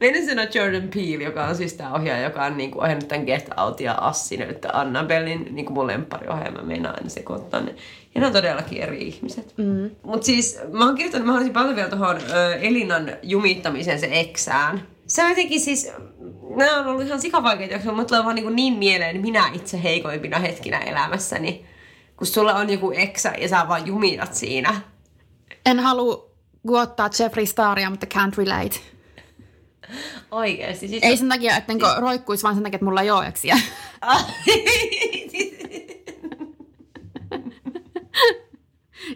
[0.00, 3.50] Meidän sanoa Jordan Peele, joka on siis tämä ohjaaja, joka on niinku ohjannut tämän Get
[3.56, 7.74] Out ja Assin, että Annabellin niinku mun lemppariohjelma, meinaa aina sekoittaa ne.
[8.14, 9.54] Ja ne on todellakin eri ihmiset.
[9.56, 9.90] Mm.
[10.02, 12.18] Mutta siis mä oon kirjoittanut, mä haluaisin paljon vielä tuohon
[12.60, 14.82] Elinan jumittamiseen se eksään.
[15.06, 15.92] Se on jotenkin siis,
[16.56, 20.38] nämä on ollut ihan sikavaikeita, jaksoja, mutta tulee vaan niin, niin mieleen minä itse heikoimpina
[20.38, 21.66] hetkinä elämässäni.
[22.16, 24.80] Kun sulla on joku eksä ja sä vaan jumitat siinä.
[25.66, 26.30] En halua
[26.66, 28.80] kuottaa Jeffrey Staria, mutta can't relate.
[30.30, 30.88] Oikeesti.
[30.88, 33.58] Siis Ei sen takia, että niinku roikkuisi, vaan sen takia, että mulla ei ole eksiä.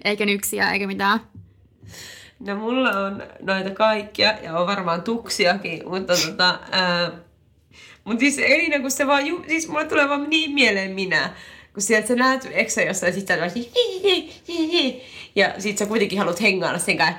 [0.05, 1.21] Eikä nyksiä, eikä mitään.
[2.41, 6.59] no mulla on noita kaikkia ja on varmaan tuksiakin, mutta tota...
[6.71, 7.13] Ää,
[8.05, 9.27] mut siis Elina, kun se vaan...
[9.27, 11.31] Ju, siis mulle tulee vaan niin mieleen minä.
[11.73, 13.39] Kun sieltä sä näet eksä jossain, sit sä
[15.35, 17.19] Ja sit sä kuitenkin haluat hengailla sen kanssa.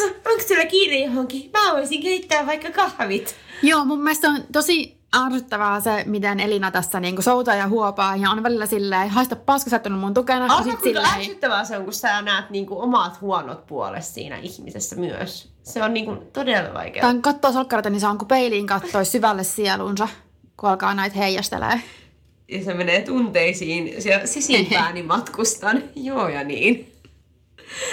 [0.00, 1.50] "No, Onko sulla kiire johonkin?
[1.52, 3.34] Mä voisin keittää vaikka kahvit.
[3.62, 8.30] Joo, mun mielestä on tosi ärsyttävää se, miten Elina tässä niinku soutaa ja huopaa ja
[8.30, 10.44] on välillä silleen, haista paska, sä mun tukena.
[10.44, 14.96] Arva, sit kuinka ärsyttävää se on, kun sä näet niinku omat huonot puolet siinä ihmisessä
[14.96, 15.52] myös.
[15.62, 17.12] Se on niinku todella vaikeaa.
[17.12, 20.08] tai katsoo solkkareita, niin se on kuin peiliin kattois syvälle sielunsa,
[20.56, 21.80] kun alkaa näitä heijastelee.
[22.48, 25.82] ja se menee tunteisiin siellä sisimpääni matkustan.
[25.96, 26.93] Joo ja niin.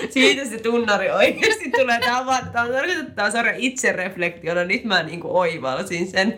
[0.09, 1.99] Siitä se tunnari oikeasti tulee.
[1.99, 4.63] Tämä on, vaan, tämä on tarkoitettu tämä sarja itsereflektiona.
[4.63, 6.33] Nyt mä niinku oivalsin sen.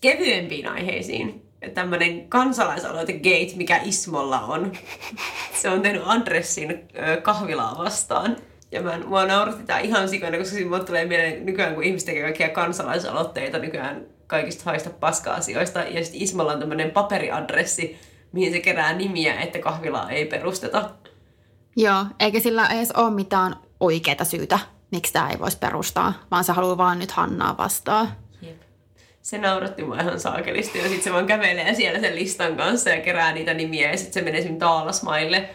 [0.00, 1.42] Kevyempiin aiheisiin.
[1.74, 4.72] Tämmöinen kansalaisaloite Gate, mikä Ismolla on.
[5.54, 6.88] Se on tehnyt Andressin
[7.22, 8.36] kahvilaa vastaan.
[8.72, 12.22] Ja mä, mua nauratti tää ihan sikana, koska siinä tulee mieleen nykyään, kun ihmiset tekee
[12.22, 15.80] kaikkia kansalaisaloitteita nykyään kaikista haista paska-asioista.
[15.80, 17.98] Ja sitten Ismolla on tämmöinen paperiadressi,
[18.32, 20.90] mihin se kerää nimiä, että kahvilaa ei perusteta.
[21.76, 24.58] Joo, eikä sillä edes ole mitään oikeaa syytä,
[24.90, 28.08] miksi tämä ei voisi perustaa, vaan se haluaa vaan nyt Hannaa vastaan.
[28.42, 28.60] Jep.
[29.22, 33.00] Se nauratti mua ihan saakelisti ja sitten se vaan kävelee siellä sen listan kanssa ja
[33.00, 35.50] kerää niitä nimiä ja sitten se menee sinne Taalasmaille.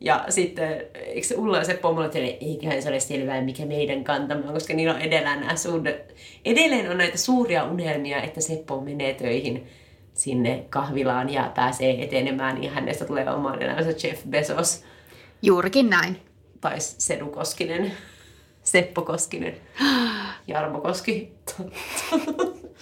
[0.00, 4.46] Ja sitten, eikö se Ulla on mulle, että eiköhän se ole selvää, mikä meidän kantamme
[4.46, 9.14] on, koska niillä on edelleen, nämä suuret, edelleen on näitä suuria unelmia, että Seppo menee
[9.14, 9.66] töihin
[10.14, 14.84] sinne kahvilaan ja pääsee etenemään ja hänestä tulee oman elämänsä Jeff Bezos
[15.42, 16.22] Juurikin näin.
[16.60, 17.92] tai Sedu Koskinen,
[18.62, 19.56] Seppo Koskinen,
[20.46, 21.32] Jarmo Koski.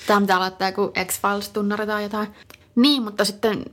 [0.07, 2.29] Tämä pitää laittaa joku X-Files-tunnari tai jotain.
[2.77, 3.65] Niin, mutta sitten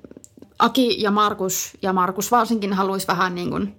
[0.59, 3.75] Aki ja Markus, ja Markus varsinkin haluaisi vähän niin kuin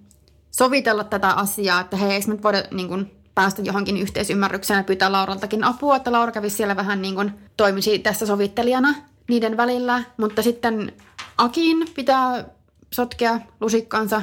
[0.51, 4.85] sovitella tätä asiaa, että hei, eikö me nyt voida niin kuin päästä johonkin yhteisymmärrykseen ja
[4.85, 8.95] pyytää Lauraltakin apua, että Laura kävisi siellä vähän niin kuin toimisi tässä sovittelijana
[9.29, 10.93] niiden välillä, mutta sitten
[11.39, 12.45] Akin pitää
[12.95, 14.23] sotkea lusikkansa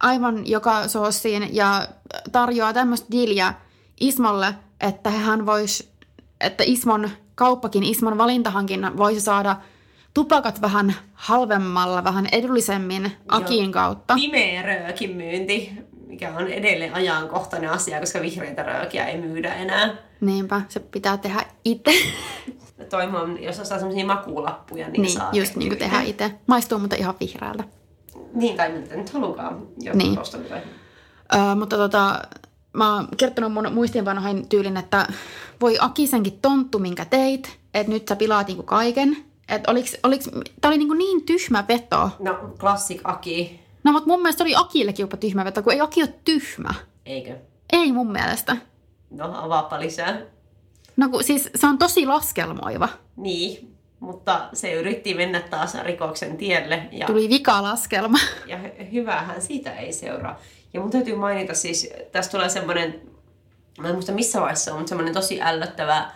[0.00, 1.88] aivan joka soossiin ja
[2.32, 3.54] tarjoaa tämmöistä diiliä
[4.00, 5.92] Ismolle, että hän vois,
[6.40, 9.56] että Ismon kauppakin, Ismon valintahankinnan voisi saada
[10.14, 14.14] tupakat vähän halvemmalla, vähän edullisemmin Akiin kautta.
[14.14, 15.72] Pimeä röökin myynti,
[16.06, 19.94] mikä on edelleen ajankohtainen asia, koska vihreitä röökiä ei myydä enää.
[20.20, 21.92] Niinpä, se pitää tehdä itse.
[22.90, 26.34] Toivon, jos ostaa semmoisia makuulappuja, niin, niin, saa just niin kuin tehdään itse.
[26.46, 27.64] Maistuu muuten ihan vihreältä.
[28.36, 29.66] Niin, tai mitä nyt halukaan.
[29.76, 29.98] Niin.
[29.98, 30.18] Niin.
[31.34, 32.22] Öö, mutta tota,
[32.72, 35.06] mä oon kertonut mun muistiinpanoihin tyylin, että
[35.60, 39.16] voi Akisenkin tonttu, minkä teit, että nyt sä pilaat niinku kaiken.
[39.48, 42.10] Että oliks, oliks, tää oli niinku niin tyhmä veto.
[42.18, 46.02] No, klassik Aki, No mutta mun mielestä oli Akillekin jopa tyhmä veto, kun ei Aki
[46.02, 46.74] ole tyhmä.
[47.06, 47.36] eikö?
[47.72, 48.56] Ei mun mielestä.
[49.10, 50.20] No, avaappa lisää.
[50.96, 52.88] No kun, siis se on tosi laskelmoiva.
[53.16, 56.82] Niin, mutta se yritti mennä taas rikoksen tielle.
[56.92, 58.18] Ja, Tuli vikalaskelma.
[58.46, 60.40] ja hy- hyvähän siitä ei seuraa.
[60.74, 63.00] Ja mun täytyy mainita siis, tästä tulee semmoinen,
[63.78, 66.10] mä en muista missä vaiheessa on, mutta semmoinen tosi ällöttävä,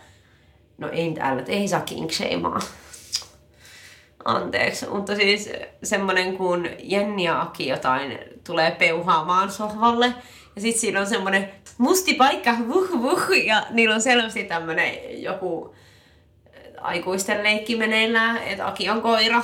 [0.78, 2.60] no ei nyt ällöt, ei saa kinkshamaa.
[4.24, 5.48] Anteeksi, mutta siis
[5.82, 10.14] semmoinen kun Jenni ja Aki jotain tulee peuhaamaan sohvalle.
[10.56, 15.74] Ja sitten siinä on semmoinen musti paikka, vuh vuh, ja niillä on selvästi tämmöinen joku
[16.80, 19.42] aikuisten leikki meneillään, että Aki on koira.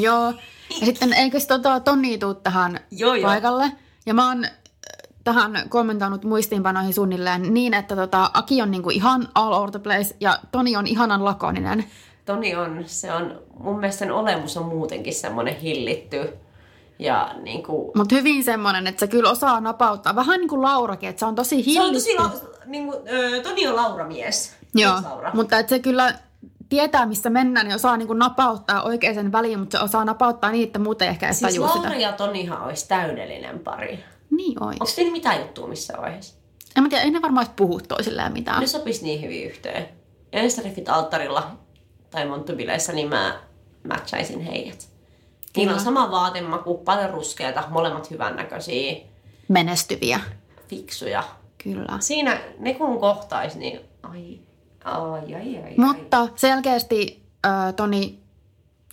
[0.00, 0.32] Joo.
[0.80, 3.30] Ja sitten eikös tota Tonni tuu tähän Joo, joo.
[3.30, 3.72] paikalle?
[4.06, 4.50] Ja mä oon äh,
[5.24, 10.16] tähän kommentoinut muistiinpanoihin suunnilleen niin, että tota, Aki on niinku ihan all over the place
[10.20, 11.84] ja Toni on ihanan lakoninen.
[12.24, 16.28] Toni on, se on, mun mielestä sen olemus on muutenkin semmoinen hillitty.
[16.98, 20.14] Ja niinku, Mutta hyvin semmoinen, että se kyllä osaa napauttaa.
[20.16, 22.16] Vähän niin kuin Laurakin, että se on tosi se on hillitty.
[22.16, 24.56] tosi, la, niinku, ö, Toni on Laura-mies.
[24.74, 25.30] Joo, Laura?
[25.34, 26.14] mutta että se kyllä
[26.70, 30.66] tietää, missä mennään, niin osaa niin kuin napauttaa oikeaan väliin, mutta se osaa napauttaa niin,
[30.66, 31.96] että muuten ehkä edes Siis tajuu Laura sitä.
[32.02, 34.04] ja Tonihan olisi täydellinen pari.
[34.30, 34.76] Niin ois.
[34.80, 36.34] Onko teillä mitään juttua missään vaiheessa?
[36.76, 38.60] En mä tiedä, ei ne varmaan edes puhu toisilleen mitään.
[38.60, 39.88] Ne sopisi niin hyvin yhteen.
[40.32, 41.50] Ja Enstariffit alttarilla
[42.10, 43.40] tai monttubileissä, niin mä
[43.88, 44.88] matchaisin heidät.
[45.56, 48.96] Niillä on sama vaatemaku, paljon ruskeata, molemmat hyvännäköisiä,
[49.48, 50.20] Menestyviä.
[50.68, 51.24] fiksuja.
[51.64, 51.96] Kyllä.
[52.00, 54.38] Siinä ne kun kohtais, niin ai,
[54.84, 55.74] ai, ai, ai, ai.
[55.76, 58.18] Mutta selkeästi äh, Toni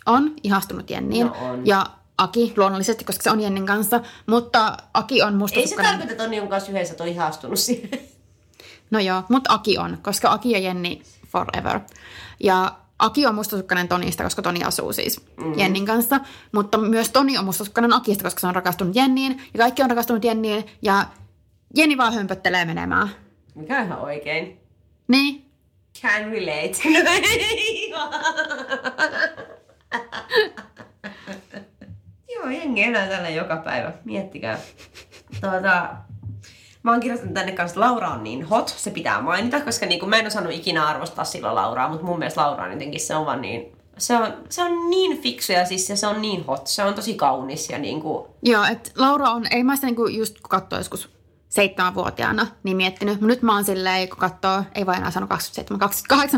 [0.06, 1.28] on ihastunut Jenniin.
[1.28, 1.68] No on.
[1.68, 1.86] Ja
[2.18, 4.02] Aki luonnollisesti, koska se on Jennin kanssa.
[4.26, 7.90] Mutta Aki on Ei se tarkoita, että Toni on kanssa yhdessä, että on ihastunut siihen.
[8.92, 11.80] No joo, mutta Aki on, koska Aki ja Jenni forever.
[12.44, 15.60] Ja Aki on mustasukkainen Tonista, koska Toni asuu siis mm.
[15.60, 16.20] Jennin kanssa.
[16.52, 19.42] Mutta myös Toni on mustasukkainen Akista, koska se on rakastunut Jenniin.
[19.54, 20.66] Ja kaikki on rakastunut Jenniin.
[20.82, 21.06] Ja
[21.76, 23.10] Jenni vaan hömpöttelee menemään.
[23.56, 24.60] Mikä on ihan oikein.
[25.08, 25.47] Niin,
[26.02, 26.78] Can relate.
[32.36, 33.92] Joo, jengi elää tällä joka päivä.
[34.06, 34.60] Miettikää.
[35.42, 35.90] Tuota,
[36.84, 40.00] mä oon kirjoittanut tänne kanssa, että Laura on niin hot, se pitää mainita, koska niin
[40.00, 43.16] kuin mä en osannut ikinä arvostaa silloin Lauraa, mutta mun mielestä Laura on jotenkin, se
[43.16, 46.46] on vaan niin, se on, se on niin fiksu ja siis ja se on niin
[46.46, 49.88] hot, se on tosi kaunis ja niin kuin, Joo, että Laura on, ei mä sitä
[49.88, 51.17] niinku just kun joskus
[51.62, 53.14] seitsemänvuotiaana, niin miettinyt.
[53.14, 55.90] Mutta nyt mä oon silleen, kun katsoo, ei vaan enää sano 27,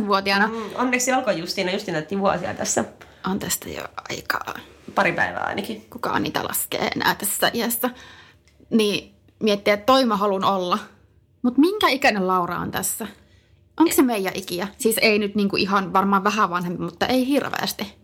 [0.01, 0.47] 28-vuotiaana.
[0.47, 0.53] Mm.
[0.75, 2.83] onneksi alkoi Justiina, Justiina näytti vuosia tässä,
[3.31, 4.53] On tästä jo aikaa.
[4.95, 5.85] pari päivää ainakin.
[5.89, 7.89] Kukaan niitä laskee enää tässä iässä.
[8.69, 10.79] Niin miettii, että toi mä halun olla.
[11.41, 13.07] Mutta minkä ikäinen Laura on tässä?
[13.79, 14.67] Onko se meidän ikiä?
[14.77, 17.95] Siis ei nyt niinku ihan varmaan vähän vanhempi, mutta ei hirveästi.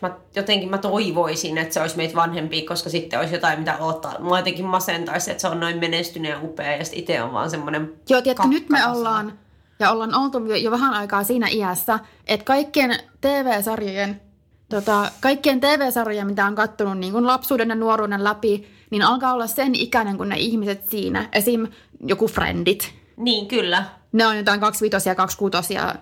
[0.00, 4.20] mä, jotenkin mä toivoisin, että se olisi meitä vanhempi, koska sitten olisi jotain, mitä odottaa.
[4.20, 7.50] Mua jotenkin masentaisi, että se on noin menestynyt ja upea, ja sitten itse on vaan
[7.50, 9.38] semmoinen Joo, tiedätkö, nyt me ollaan,
[9.78, 14.20] ja ollaan oltu jo, jo vähän aikaa siinä iässä, että kaikkien TV-sarjojen,
[14.68, 19.46] tota, kaikkien TV-sarjojen, mitä on kattonut niin kuin lapsuuden ja nuoruuden läpi, niin alkaa olla
[19.46, 21.28] sen ikäinen kuin ne ihmiset siinä.
[21.32, 21.66] Esim.
[22.06, 22.94] joku Friendit.
[23.16, 23.84] Niin, kyllä.
[24.12, 25.94] Ne on jotain kaksivitosia ja kaksikuutosia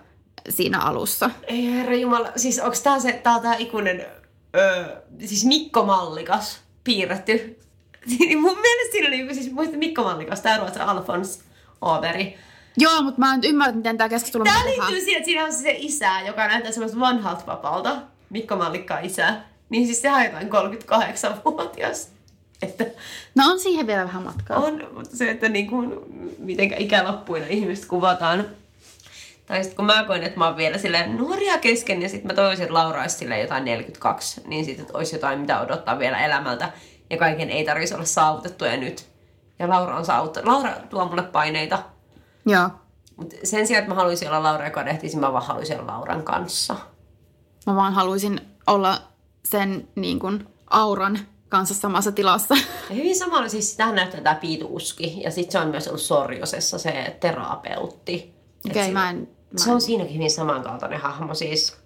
[0.49, 1.29] siinä alussa.
[1.43, 4.05] Ei herra jumala, siis onks tää se, tää tää ikuinen,
[4.55, 7.59] öö, siis Mikko Mallikas piirretty.
[8.41, 11.39] Mun mielestä siinä oli joku, siis muista Mikko Mallikas, tää ruotsa Alfons
[11.85, 12.37] Åberg.
[12.77, 14.65] Joo, mutta mä en ymmärrä, miten tämä keskustelu tähän.
[14.65, 17.97] liittyy siihen, että siinä on se isä, joka näyttää semmoista vanhalta vapaalta.
[18.29, 19.33] Mikko Mallikka isä.
[19.69, 22.11] Niin siis sehän on jotain 38-vuotias.
[22.61, 22.85] Että
[23.35, 24.57] No on siihen vielä vähän matkaa.
[24.57, 25.93] on, mutta se, että niin kuin,
[26.39, 28.45] mitenkä ikäloppuina ihmiset kuvataan.
[29.45, 32.33] Tai sitten kun mä koin, että mä oon vielä silleen nuoria kesken ja sitten mä
[32.35, 36.25] toivoisin, että Laura olisi silleen jotain 42, niin sitten että olisi jotain, mitä odottaa vielä
[36.25, 36.71] elämältä.
[37.09, 39.05] Ja kaiken ei tarvitsisi olla saavutettuja nyt.
[39.59, 40.53] Ja Laura on saavuttanut.
[40.53, 41.83] Laura tuo mulle paineita.
[42.45, 42.69] Joo.
[43.15, 46.23] Mutta sen sijaan, että mä haluaisin olla Laura ja kadehtisin, mä vaan haluaisin olla Lauran
[46.23, 46.75] kanssa.
[47.67, 49.01] Mä vaan haluaisin olla
[49.45, 51.19] sen niin kuin, auran
[51.49, 52.55] kanssa samassa tilassa.
[52.89, 55.21] Ja hyvin samalla siis sitä näyttää tämä Piitu Uski.
[55.21, 58.33] Ja sitten se on myös ollut Sorjosessa se terapeutti.
[58.69, 59.17] Okei, se- mä en...
[59.51, 61.77] Mä Se on siinäkin hyvin samankaltainen hahmo siis.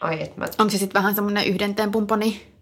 [0.00, 0.46] Ai et mä...
[0.58, 2.54] Onko se sitten vähän semmoinen yhden tempun poni?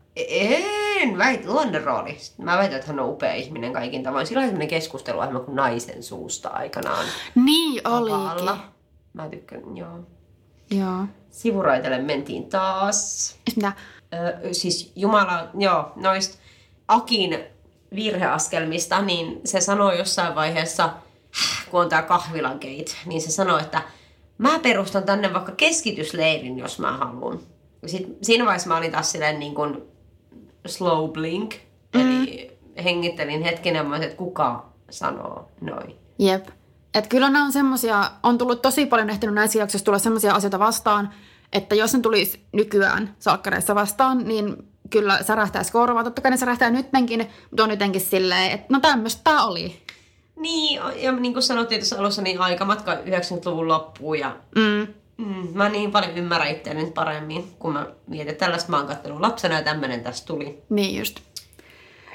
[1.00, 2.18] En väitä, luonnon rooli.
[2.38, 4.26] Mä väitän, että hän on upea ihminen kaikin tavoin.
[4.26, 7.06] Sillä oli semmoinen keskusteluohjelma kuin naisen suusta aikanaan.
[7.34, 8.18] Niin olikin.
[8.18, 8.58] Vapaalla.
[9.12, 9.98] Mä tykkään, joo.
[10.70, 11.04] Joo.
[11.30, 13.36] Sivuraitelle mentiin taas.
[13.56, 13.72] Mitä?
[14.12, 16.38] Ö, siis Jumala, joo, noista
[16.88, 17.38] Akin
[17.94, 20.90] virheaskelmista, niin se sanoi jossain vaiheessa,
[21.70, 23.82] kun on tää kahvilan gate, niin se sanoi, että
[24.38, 27.40] mä perustan tänne vaikka keskitysleirin, jos mä haluan.
[27.86, 29.82] Sitten siinä vaiheessa mä olin taas silleen niin kuin
[30.66, 31.54] slow blink,
[31.94, 35.96] eli hengittelin hetken ja mä että kuka sanoo noin.
[36.18, 36.48] Jep.
[36.94, 40.58] Et kyllä nämä on semmosia, on tullut tosi paljon ehtinyt näissä jaksoissa tulla semmoisia asioita
[40.58, 41.14] vastaan,
[41.52, 44.56] että jos ne tulisi nykyään salkkareissa vastaan, niin
[44.90, 46.04] kyllä särähtäisi korvaa.
[46.04, 49.82] Totta kai ne särähtää nyttenkin, mutta on jotenkin silleen, että no tämmöistä tää oli.
[50.36, 54.86] Niin, ja niin kuin sanottiin tuossa alussa, niin aikamatka 90-luvun loppuun ja Mm.
[55.16, 58.86] Mm, mä niin paljon ymmärrän itseäni nyt paremmin, kun mä mietin, että tällaista mä oon
[58.86, 60.62] kattonut lapsena ja tämmönen tästä tuli.
[60.70, 61.20] Niin just.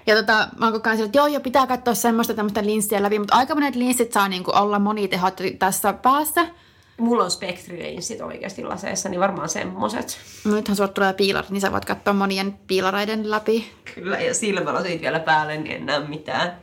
[0.08, 3.04] Ja tota, mä oon koko ajan sillä, että joo, joo, pitää katsoa semmoista tämmöistä linssiä
[3.04, 6.48] läpi, mutta aika monet linssit saa niinku olla monitehot tässä päässä.
[6.98, 10.18] Mulla on spektrileinssit oikeasti laseissa, niin varmaan semmoset.
[10.46, 13.72] No Nythän sulla tulee piilarit, niin sä voit katsoa monien piilareiden läpi.
[13.96, 16.60] Kyllä, ja silmälasit vielä päälle, niin en näe mitään.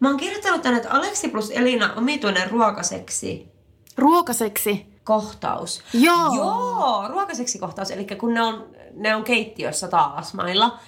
[0.00, 3.48] Mä oon kirjoittanut tänne, että Aleksi plus Elina omituinen ruokaseksi
[3.96, 4.86] Ruokaseksi.
[5.04, 5.82] kohtaus.
[5.92, 6.34] Joo.
[6.36, 7.90] Joo, ruokaseksi kohtaus.
[7.90, 10.78] Eli kun ne on, ne on keittiössä taas mailla.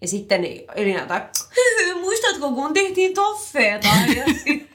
[0.00, 1.20] Ja sitten Elina tai
[2.00, 3.88] muistatko kun tehtiin toffeeta?
[4.16, 4.68] Ja sitten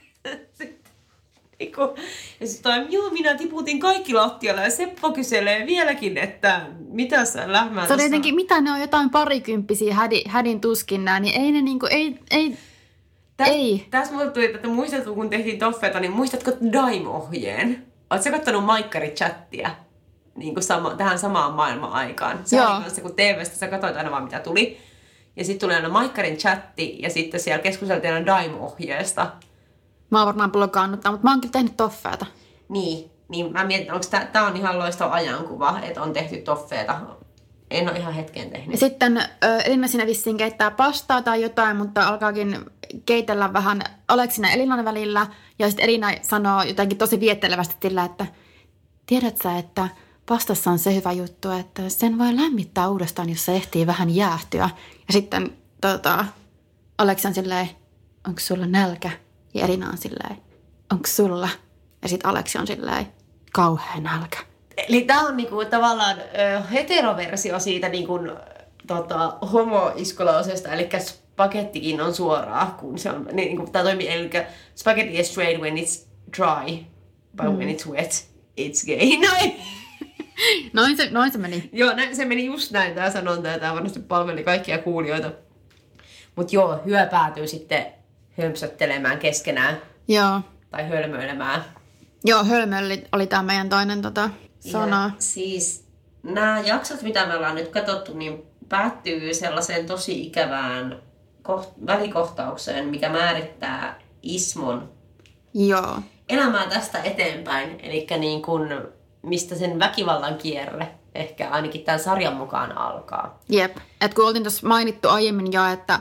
[1.60, 1.82] niinku,
[2.40, 7.88] ja sitten joo, minä tiputin kaikki lattialle ja Seppo kyselee vieläkin, että mitä sä lähmää
[7.88, 11.62] Se oli jotenkin, mitä ne on jotain parikymppisiä hädi, hädin tuskin nää, niin ei ne
[11.62, 12.58] niinku, ei, ei,
[13.38, 13.88] Täs, Ei.
[13.92, 17.86] Tässä mulle tuli, että muistatko kun tehtiin toffeeta, niin muistatko Daim-ohjeen?
[18.10, 19.70] Oletko kattonut Maikkari-chattia?
[20.36, 22.40] Niin kuin sama, tähän samaan maailman aikaan.
[22.44, 22.72] Se Joo.
[22.72, 24.78] oli kanssa, kun TVstä sä katsoit aina vaan mitä tuli.
[25.36, 29.32] Ja sitten tuli aina Maikkarin chatti ja sitten siellä keskusteltiin aina Daim-ohjeesta.
[30.10, 32.26] Mä oon varmaan blogannut, mutta mä oon kyllä tehnyt toffeeta.
[32.70, 37.02] Niin, niin mä mietin, onko tää, tää on ihan loistava ajankuva, että on tehty toffeeta.
[37.72, 38.80] En ole ihan hetken tehnyt.
[38.80, 39.24] sitten
[39.66, 42.66] Elina siinä vissiin keittää pastaa tai jotain, mutta alkaakin
[43.06, 45.28] keitellä vähän Aleksina ja Elinan välillä.
[45.60, 48.26] Ja sitten Elina sanoo jotenkin tosi viettelevästi sillä, että
[49.06, 49.90] tiedät sä, että
[50.26, 54.70] pastassa on se hyvä juttu, että sen voi lämmittää uudestaan, jos se ehtii vähän jäähtyä.
[55.08, 56.26] Ja sitten tota,
[56.98, 57.70] Aleksi on silleen,
[58.28, 59.12] onko sulla nälkä?
[59.56, 60.38] Ja Elina on silleen,
[60.92, 61.50] onko sulla?
[62.02, 63.08] Ja sitten Aleksi on silleen,
[63.54, 64.38] kauhea nälkä.
[64.78, 68.20] Eli tämä on niinku tavallaan ö, heteroversio siitä niinku,
[68.88, 74.30] tota, homo-iskulausesta, eli spagettikin on suoraa, kun se on, niin, niinku, tämä toimii, eli
[74.76, 76.06] spaghetti is straight when it's
[76.38, 76.78] dry,
[77.38, 77.58] but mm.
[77.58, 78.30] when it's wet,
[78.62, 79.18] it's gay.
[79.30, 79.54] Noin!
[80.74, 81.70] Noin se, noin se meni.
[81.74, 85.32] joo, näin, se meni just näin tämä sanonta, ja tämä varmasti palveli kaikkia kuulijoita.
[86.36, 87.86] Mutta joo, hyö päätyy sitten
[88.42, 90.42] hömpsöttelemään keskenään, Joo.
[90.72, 91.66] tai hölmöilemään.
[92.24, 95.04] Joo, hölmö oli, oli tämä meidän toinen tota, sana.
[95.06, 95.86] Ja siis
[96.24, 101.02] nämä jaksot, mitä me ollaan nyt katsottu, niin päättyy sellaiseen tosi ikävään
[101.50, 104.90] koht- välikohtaukseen, mikä määrittää Ismon
[105.54, 106.00] Joo.
[106.30, 107.80] elämää tästä eteenpäin.
[107.80, 113.40] Eli niin kun, mistä sen väkivallan kierre ehkä ainakin tämän sarjan mukaan alkaa.
[113.50, 113.78] Jep.
[114.02, 116.00] Et kun oltiin tuossa mainittu aiemmin jo, että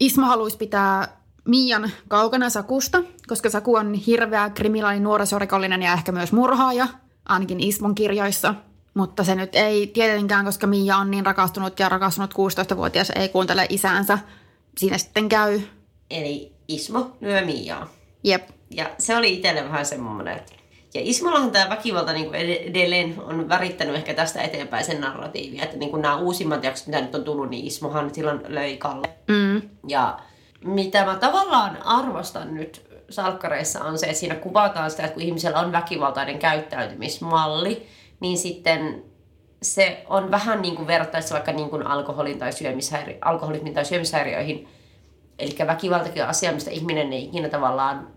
[0.00, 1.17] Isma haluaisi pitää
[1.48, 6.86] Mian kaukana Sakusta, koska Saku on hirveä kriminaali nuorisorikollinen ja ehkä myös murhaaja,
[7.28, 8.54] ainakin Ismon kirjoissa.
[8.94, 13.66] Mutta se nyt ei tietenkään, koska Mia on niin rakastunut ja rakastunut 16-vuotias, ei kuuntele
[13.68, 14.18] isäänsä.
[14.78, 15.60] Siinä sitten käy.
[16.10, 17.88] Eli Ismo lyö Miaa.
[18.24, 18.48] Jep.
[18.70, 20.52] Ja se oli itselle vähän semmoinen, että...
[20.94, 25.90] Ja Ismollahan tämä väkivalta niin edelleen on värittänyt ehkä tästä eteenpäin sen narratiivia, että niin
[25.90, 29.08] kuin nämä uusimmat jaksot, mitä nyt on tullut, niin Ismohan silloin löi Kalle.
[29.28, 29.62] Mm.
[29.88, 30.18] Ja
[30.64, 35.60] mitä mä tavallaan arvostan nyt salkkareissa on se, että siinä kuvataan sitä, että kun ihmisellä
[35.60, 37.86] on väkivaltainen käyttäytymismalli,
[38.20, 39.04] niin sitten
[39.62, 44.68] se on vähän niin kuin verrattaessa vaikka niin kuin alkoholin tai syömishäiri- alkoholismin tai syömishäiriöihin.
[45.38, 48.08] Eli väkivaltakin on asia, mistä ihminen ei ikinä tavallaan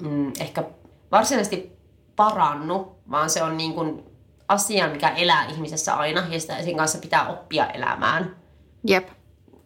[0.00, 0.64] mm, ehkä
[1.12, 1.72] varsinaisesti
[2.16, 4.04] parannu, vaan se on niin kuin
[4.48, 8.36] asia, mikä elää ihmisessä aina ja sitä sen kanssa pitää oppia elämään
[8.86, 9.08] Jep.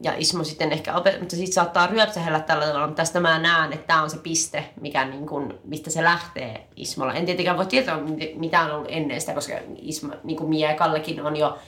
[0.02, 3.72] Ja Ismo sitten ehkä opet- mutta sitten saattaa ryöpsähellä tällä tavalla, mutta tästä mä näen,
[3.72, 7.14] että tämä on se piste, mikä niin kun, mistä se lähtee Ismolla.
[7.14, 10.70] En tietenkään voi tietää, mit- mitä on ollut ennen sitä, koska Ismo, niin kuin Mia
[10.70, 11.58] ja Kallekin on jo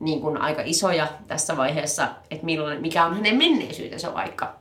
[0.00, 4.58] niin kuin aika isoja tässä vaiheessa, että milloin, mikä on hänen menneisyytensä vaikka.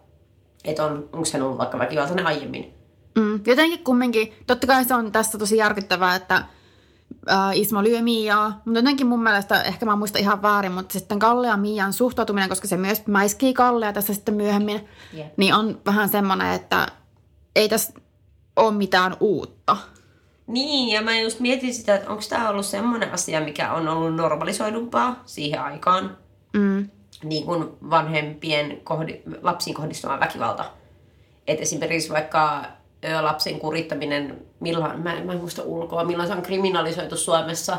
[0.63, 2.74] Että on, onko hän ollut vaikka väkivaltainen aiemmin.
[3.18, 6.43] Mm, jotenkin kumminkin, totta kai se on tässä tosi järkyttävää, että
[7.30, 11.20] äh, Ismo lyö Miaa, mutta jotenkin mun mielestä, ehkä mä muistan ihan väärin, mutta sitten
[11.20, 15.38] Kalle ja Mian suhtautuminen, koska se myös mäiskii Kallea tässä sitten myöhemmin, Jep.
[15.38, 16.88] niin on vähän semmoinen, että
[17.55, 17.93] ei tässä
[18.55, 19.78] ole mitään uutta.
[20.47, 24.16] Niin, ja mä just mietin sitä, että onko tämä ollut semmoinen asia, mikä on ollut
[24.16, 26.18] normalisoidumpaa siihen aikaan.
[26.53, 26.89] Mm.
[27.24, 30.66] Niin kuin vanhempien kohdi, lapsiin kohdistuma väkivalta.
[31.47, 32.66] Et esimerkiksi vaikka
[33.22, 37.78] lapsen kurittaminen, milloin, mä, mä en muista ulkoa, milloin se on kriminalisoitu Suomessa,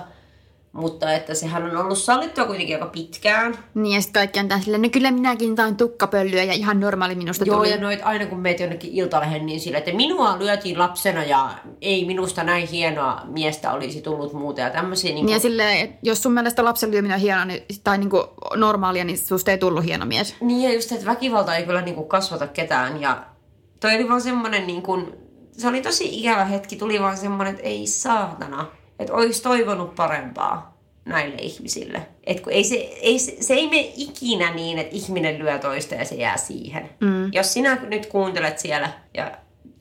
[0.73, 3.59] mutta että sehän on ollut sallittua kuitenkin aika pitkään.
[3.75, 7.15] Niin ja sitten kaikki on tämän silleen, no kyllä minäkin tain tukkapöllyä ja ihan normaali
[7.15, 7.71] minusta Joo, tuli.
[7.71, 11.51] ja noit aina kun meet jonnekin iltalehen, niin sille, että minua lyötiin lapsena ja
[11.81, 15.15] ei minusta näin hienoa miestä olisi tullut muuta ja tämmöisiä.
[15.15, 18.25] Niin Niin ja silleen, että jos sun mielestä lapsen lyöminen on hienoa niin, tai niinku
[18.57, 20.35] normaalia, niin susta ei tullut hieno mies.
[20.41, 23.23] Niin ja just, että väkivalta ei kyllä niinku kasvata ketään ja
[23.81, 24.99] toi oli vaan semmonen niinku,
[25.53, 28.67] se oli tosi ikävä hetki, tuli vaan semmonen, että ei saatana,
[28.99, 32.07] että olisi toivonut parempaa näille ihmisille.
[32.25, 35.95] Et kun ei se, ei, se, se ei mene ikinä niin, että ihminen lyö toista
[35.95, 36.91] ja se jää siihen.
[37.01, 37.33] Mm.
[37.33, 39.33] Jos sinä nyt kuuntelet siellä ja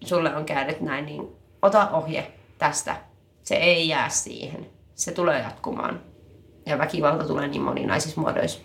[0.03, 1.27] sulle on käynyt näin, niin
[1.61, 2.95] ota ohje tästä.
[3.43, 4.67] Se ei jää siihen.
[4.95, 6.01] Se tulee jatkumaan.
[6.65, 8.59] Ja väkivalta tulee niin moninaisissa muodoissa.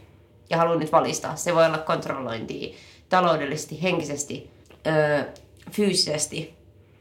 [0.51, 1.37] Ja haluan nyt valistaa.
[1.37, 2.75] Se voi olla kontrollointia
[3.09, 4.51] taloudellisesti, henkisesti,
[4.87, 5.25] öö,
[5.71, 6.55] fyysisesti.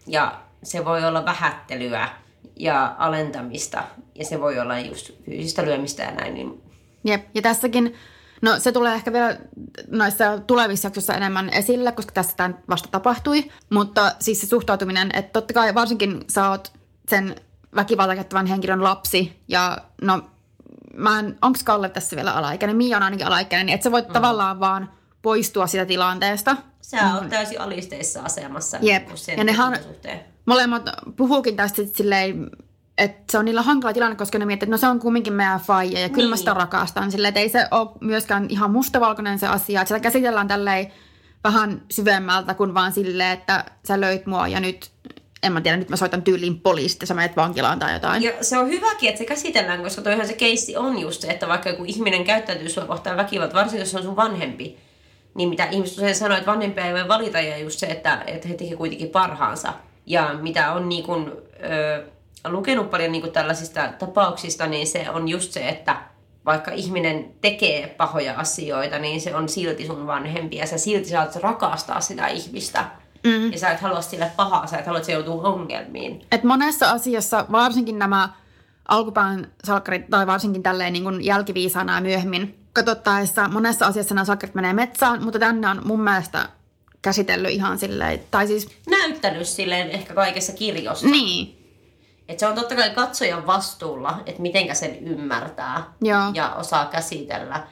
[0.08, 2.10] Ja se voi olla vähättelyä
[2.56, 3.84] ja alentamista.
[4.16, 6.34] Ja se voi olla just fyysistä lyömistä ja näin.
[6.34, 6.64] Niin
[7.04, 7.96] Jep, ja tässäkin,
[8.42, 9.38] no se tulee ehkä vielä
[9.88, 13.52] noissa tulevissa jaksoissa enemmän esille, koska tässä tämä vasta tapahtui.
[13.70, 16.72] Mutta siis se suhtautuminen, että totta kai varsinkin sä oot
[17.10, 17.36] sen
[17.76, 20.22] väkivalta käyttävän henkilön lapsi ja no
[20.96, 24.08] mä en, onks Kalle tässä vielä alaikäinen, Mia on ainakin alaikäinen, niin että sä voit
[24.08, 24.14] mm.
[24.14, 24.92] tavallaan vaan
[25.22, 26.58] poistua sitä tilanteesta.
[26.82, 28.78] sä oot täysin alisteisessa asemassa.
[28.78, 28.88] Mm.
[28.88, 29.08] Jep.
[29.08, 30.20] niin sen Ja suhteen.
[30.46, 32.50] Molemmat puhuukin tästä silleen,
[32.98, 35.60] että se on niillä hankala tilanne, koska ne miettii, että no se on kumminkin meidän
[35.60, 36.40] faija ja kyllä mä Niin.
[36.40, 37.12] sitä rakastan.
[37.12, 40.92] Silleen, että ei se ole myöskään ihan mustavalkoinen se asia, että sitä käsitellään tälleen
[41.44, 44.92] vähän syvemmältä kuin vaan silleen, että sä löit mua ja nyt,
[45.44, 48.24] en mä tiedä, nyt mä soitan tyyliin poliisista sä menet vankilaan tai jotain.
[48.24, 51.48] Ja se on hyväkin, että se käsitellään, koska toihan se keissi on just se, että
[51.48, 54.78] vaikka joku ihminen käyttäytyy sua kohtaan väkivalta, varsinkin jos se on sun vanhempi,
[55.34, 58.48] niin mitä ihmiset usein sanoo, että vanhempia ei voi valita, ja just se, että, että
[58.48, 59.74] he tekevät kuitenkin parhaansa.
[60.06, 61.32] Ja mitä on niin kuin,
[61.64, 62.04] ö,
[62.48, 65.96] lukenut paljon niin kuin tällaisista tapauksista, niin se on just se, että
[66.46, 71.36] vaikka ihminen tekee pahoja asioita, niin se on silti sun vanhempi, ja sä silti saat
[71.36, 72.86] rakastaa sitä ihmistä.
[73.24, 73.52] Mm.
[73.52, 76.26] Ja sä et halua sille pahaa, sä et halua, että se joutuu ongelmiin.
[76.32, 78.30] Et monessa asiassa, varsinkin nämä
[78.88, 84.74] alkupään salkkarit, tai varsinkin tälleen niin jälkiviisaana ja myöhemmin katsottaessa, monessa asiassa nämä salkkarit menee
[84.74, 86.50] metsään, mutta tänne on mun mielestä
[87.02, 91.08] käsitellyt ihan silleen, tai siis näyttänyt silleen ehkä kaikessa kirjossa.
[91.08, 91.62] niin,
[92.28, 96.22] Et se on totta kai katsojan vastuulla, että mitenkä sen ymmärtää Joo.
[96.34, 97.64] ja osaa käsitellä.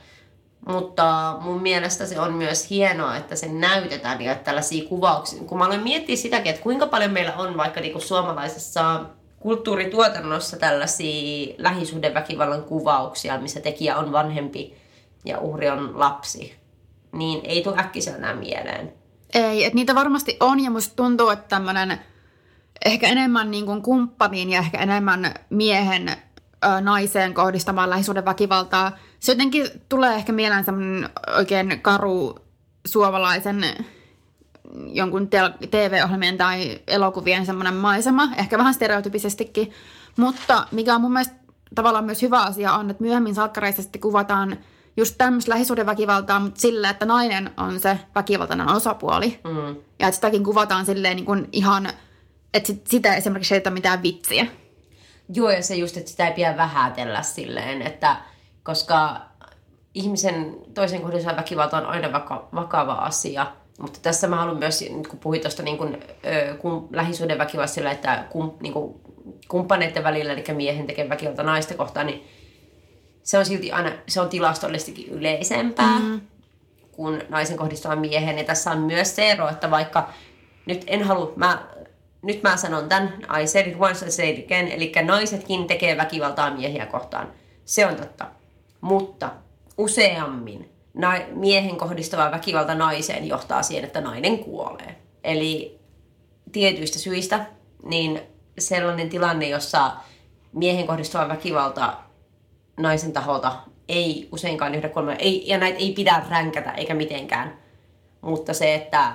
[0.67, 5.43] Mutta mun mielestä se on myös hienoa, että se näytetään ja että tällaisia kuvauksia.
[5.43, 9.01] Kun mä olen miettinyt sitäkin, että kuinka paljon meillä on vaikka niinku suomalaisessa
[9.39, 14.77] kulttuurituotannossa tällaisia lähisuhdeväkivallan kuvauksia, missä tekijä on vanhempi
[15.25, 16.55] ja uhri on lapsi.
[17.11, 18.93] Niin ei tule äkkiseltään mieleen.
[19.33, 21.99] ei, että niitä varmasti on ja musta tuntuu, että tämmöinen
[22.85, 28.97] ehkä enemmän niin kuin kumppaniin ja ehkä enemmän miehen ö, naiseen kohdistamaan lähisuuden väkivaltaa.
[29.19, 32.39] Se jotenkin tulee ehkä mieleen semmoinen oikein karu
[32.87, 33.63] suomalaisen
[34.87, 35.29] jonkun
[35.71, 39.71] TV-ohjelmien tai elokuvien semmoinen maisema, ehkä vähän stereotypisestikin.
[40.17, 41.35] Mutta mikä on mun mielestä
[41.75, 44.57] tavallaan myös hyvä asia on, että myöhemmin salkkareissa sitten kuvataan
[44.99, 49.39] just tämmöistä lähisuhdeväkivaltaa, mutta sillä, että nainen on se väkivaltainen osapuoli.
[49.43, 49.75] Mm.
[49.99, 51.89] Ja että sitäkin kuvataan silleen niin kuin ihan,
[52.53, 54.45] että sit, sitä esimerkiksi ei ole mitään vitsiä.
[55.33, 58.15] Joo, ja se just, että sitä ei pidä vähätellä silleen, että
[58.63, 59.21] koska
[59.93, 63.47] ihmisen toisen kohdassa väkivalta on aina vaka- vakava asia,
[63.79, 65.77] mutta tässä mä haluan myös, kun puhuit tuosta niin
[66.61, 69.01] kum, lähisuuden väkivallasta sillä, että kum, niin kuin,
[69.47, 72.27] kumppaneiden välillä, eli miehen tekee väkivalta naista kohtaan, niin
[73.23, 76.21] se on silti aina, se on tilastollisestikin yleisempää mm.
[76.91, 78.37] kuin naisen kohdistuva miehen.
[78.37, 80.09] Ja tässä on myös se ero, että vaikka
[80.65, 81.67] nyt en halua, mä,
[82.21, 85.97] nyt mä sanon tämän, I said it once, I said it again, eli naisetkin tekee
[85.97, 87.33] väkivaltaa miehiä kohtaan.
[87.65, 88.25] Se on totta.
[88.81, 89.31] Mutta
[89.77, 94.95] useammin na- miehen kohdistuva väkivalta naiseen johtaa siihen, että nainen kuolee.
[95.23, 95.79] Eli
[96.51, 97.45] tietyistä syistä,
[97.83, 98.21] niin
[98.59, 99.91] sellainen tilanne, jossa
[100.53, 101.97] miehen kohdistuva väkivalta
[102.79, 103.51] naisen taholta
[103.89, 107.53] ei useinkaan yhden kolme, ei, ja näitä ei pidä ränkätä eikä mitenkään.
[108.21, 109.11] Mutta se, että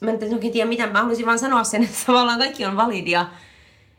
[0.00, 3.26] mä en oikein tiedä mitä, mä haluaisin vaan sanoa sen, että tavallaan kaikki on validia,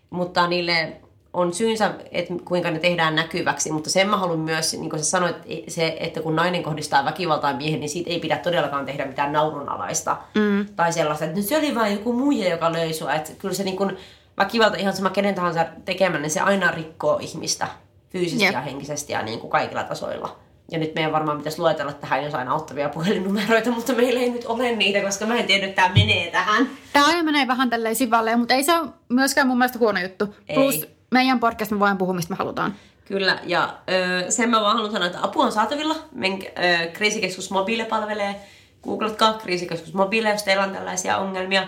[0.09, 0.93] mutta niille
[1.33, 5.09] on syynsä, että kuinka ne tehdään näkyväksi, mutta sen mä haluan myös, niin kuin sä
[5.09, 5.35] sanoit,
[5.67, 10.17] se, että kun nainen kohdistaa väkivaltaa miehen, niin siitä ei pidä todellakaan tehdä mitään naurunalaista.
[10.35, 10.65] Mm.
[10.75, 13.13] Tai sellaista, että nyt se oli vain joku muija, joka löi sua.
[13.13, 13.97] Että kyllä se niin kuin,
[14.37, 17.67] väkivalta ihan sama kenen tahansa tekemään, niin se aina rikkoo ihmistä
[18.15, 18.53] fyysisesti yep.
[18.53, 20.39] ja henkisesti ja niin kuin kaikilla tasoilla.
[20.71, 24.75] Ja nyt meidän varmaan pitäisi luetella tähän jotain auttavia puhelinnumeroita, mutta meillä ei nyt ole
[24.75, 26.69] niitä, koska mä en tiedä, että tämä menee tähän.
[26.93, 30.35] Tämä aina menee vähän tälleen sivalleen, mutta ei se ole myöskään mun mielestä huono juttu.
[30.47, 30.55] Ei.
[30.55, 32.75] Plus meidän podcast me voin puhua, mistä me halutaan.
[33.05, 33.77] Kyllä, ja
[34.25, 35.95] ö, sen mä vaan haluan sanoa, että apu on saatavilla.
[36.11, 38.35] Men, ö, kriisikeskus Mobile palvelee.
[38.83, 41.67] Googletkaa kriisikeskus Mobile, jos teillä on tällaisia ongelmia.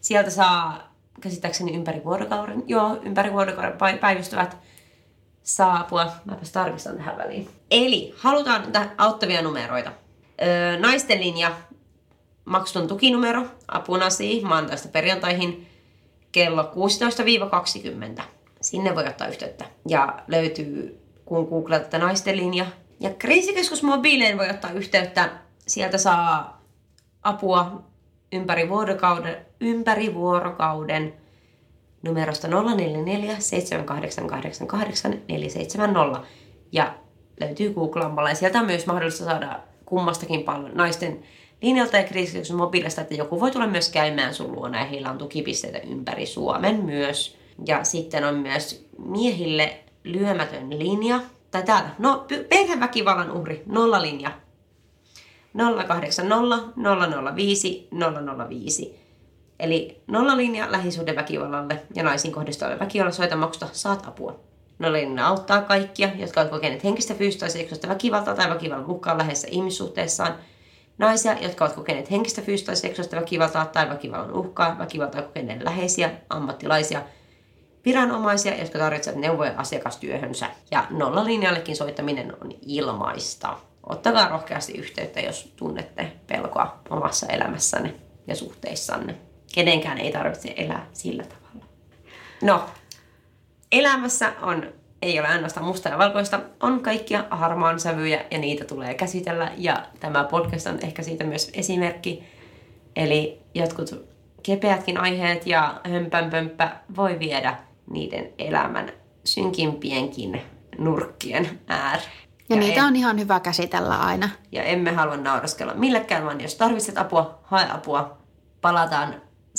[0.00, 4.56] Sieltä saa käsittääkseni ympäri vuorokauden, joo, ympäri vuorokauden päivystävät
[5.48, 6.12] saapua.
[6.24, 7.48] Mäpäs tarkistan tähän väliin.
[7.70, 8.62] Eli halutaan
[8.98, 9.92] auttavia numeroita.
[10.42, 11.52] Öö, naisten linja,
[12.44, 15.68] maksuton tukinumero, apuna siihen maantaista perjantaihin
[16.32, 16.72] kello
[18.18, 18.22] 16-20.
[18.60, 19.64] Sinne voi ottaa yhteyttä.
[19.88, 22.66] Ja löytyy, kun googlatte naisten linja.
[23.00, 25.30] Ja kriisikeskus mobiileen voi ottaa yhteyttä.
[25.66, 26.62] Sieltä saa
[27.22, 27.82] apua
[28.32, 31.14] ympäri vuorokauden, ympäri vuorokauden
[32.02, 36.20] numerosta 044 7888 470
[36.72, 36.94] ja
[37.40, 38.28] löytyy googlaamalla.
[38.28, 41.22] Ja sieltä on myös mahdollista saada kummastakin paljon naisten
[41.62, 45.18] linjalta ja kriisikeskuksen mobiilista, että joku voi tulla myös käymään sun luona ja heillä on
[45.18, 47.38] tukipisteitä ympäri Suomen myös.
[47.66, 51.20] Ja sitten on myös miehille lyömätön linja,
[51.50, 54.30] tai täällä, no perheväkivallan uhri, nolla linja.
[55.86, 56.58] 080
[57.36, 57.88] 005
[58.48, 59.07] 005.
[59.58, 64.40] Eli nollalinja lähisuhdeväkivallalle ja naisiin kohdistuvalle väkivallalle soita maksusta saat apua.
[64.78, 69.48] Nollalinja auttaa kaikkia, jotka ovat kokeneet henkistä, fyysistä tai seksuaalista väkivaltaa tai väkivallan uhkaa läheisessä
[69.50, 70.34] ihmissuhteessaan.
[70.98, 76.10] Naisia, jotka ovat kokeneet henkistä, fyysistä tai seksuaalista väkivaltaa tai väkivallan uhkaa, väkivaltaa kokeneet läheisiä,
[76.30, 77.02] ammattilaisia,
[77.84, 80.46] viranomaisia, jotka tarvitsevat neuvoja asiakastyöhönsä.
[80.70, 83.56] Ja nollalinjallekin soittaminen on ilmaista.
[83.82, 87.94] Ottakaa rohkeasti yhteyttä, jos tunnette pelkoa omassa elämässänne
[88.26, 91.64] ja suhteissanne kenenkään ei tarvitse elää sillä tavalla.
[92.42, 92.64] No,
[93.72, 94.72] elämässä on,
[95.02, 99.86] ei ole ainoastaan musta ja valkoista, on kaikkia harmaan sävyjä ja niitä tulee käsitellä ja
[100.00, 102.24] tämä podcast on ehkä siitä myös esimerkki.
[102.96, 104.08] Eli jotkut
[104.42, 107.56] kepeätkin aiheet ja hömpänpömppä voi viedä
[107.90, 108.92] niiden elämän
[109.24, 110.42] synkimpienkin
[110.78, 112.12] nurkkien ääreen.
[112.48, 114.28] Ja, ja niitä en, on ihan hyvä käsitellä aina.
[114.52, 118.18] Ja emme halua nauraskella millekään, vaan jos tarvitset apua, hae apua.
[118.60, 119.14] Palataan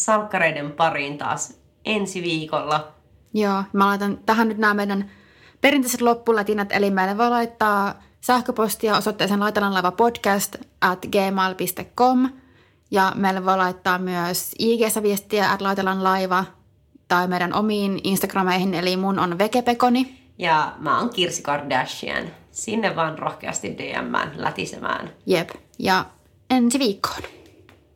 [0.05, 2.87] salkkareiden pariin taas ensi viikolla.
[3.33, 5.11] Joo, mä laitan tähän nyt nämä meidän
[5.61, 12.29] perinteiset loppulatinat, eli meille voi laittaa sähköpostia osoitteeseen laitalanlaiva podcast at gmail.com
[12.91, 16.45] ja meille voi laittaa myös ig viestiä at laitalanlaiva
[17.07, 20.19] tai meidän omiin Instagrameihin, eli mun on vekepekoni.
[20.37, 22.23] Ja mä oon Kirsi Kardashian.
[22.51, 25.09] Sinne vaan rohkeasti DMään lätisemään.
[25.25, 26.05] Jep, ja
[26.49, 27.38] ensi viikkoon.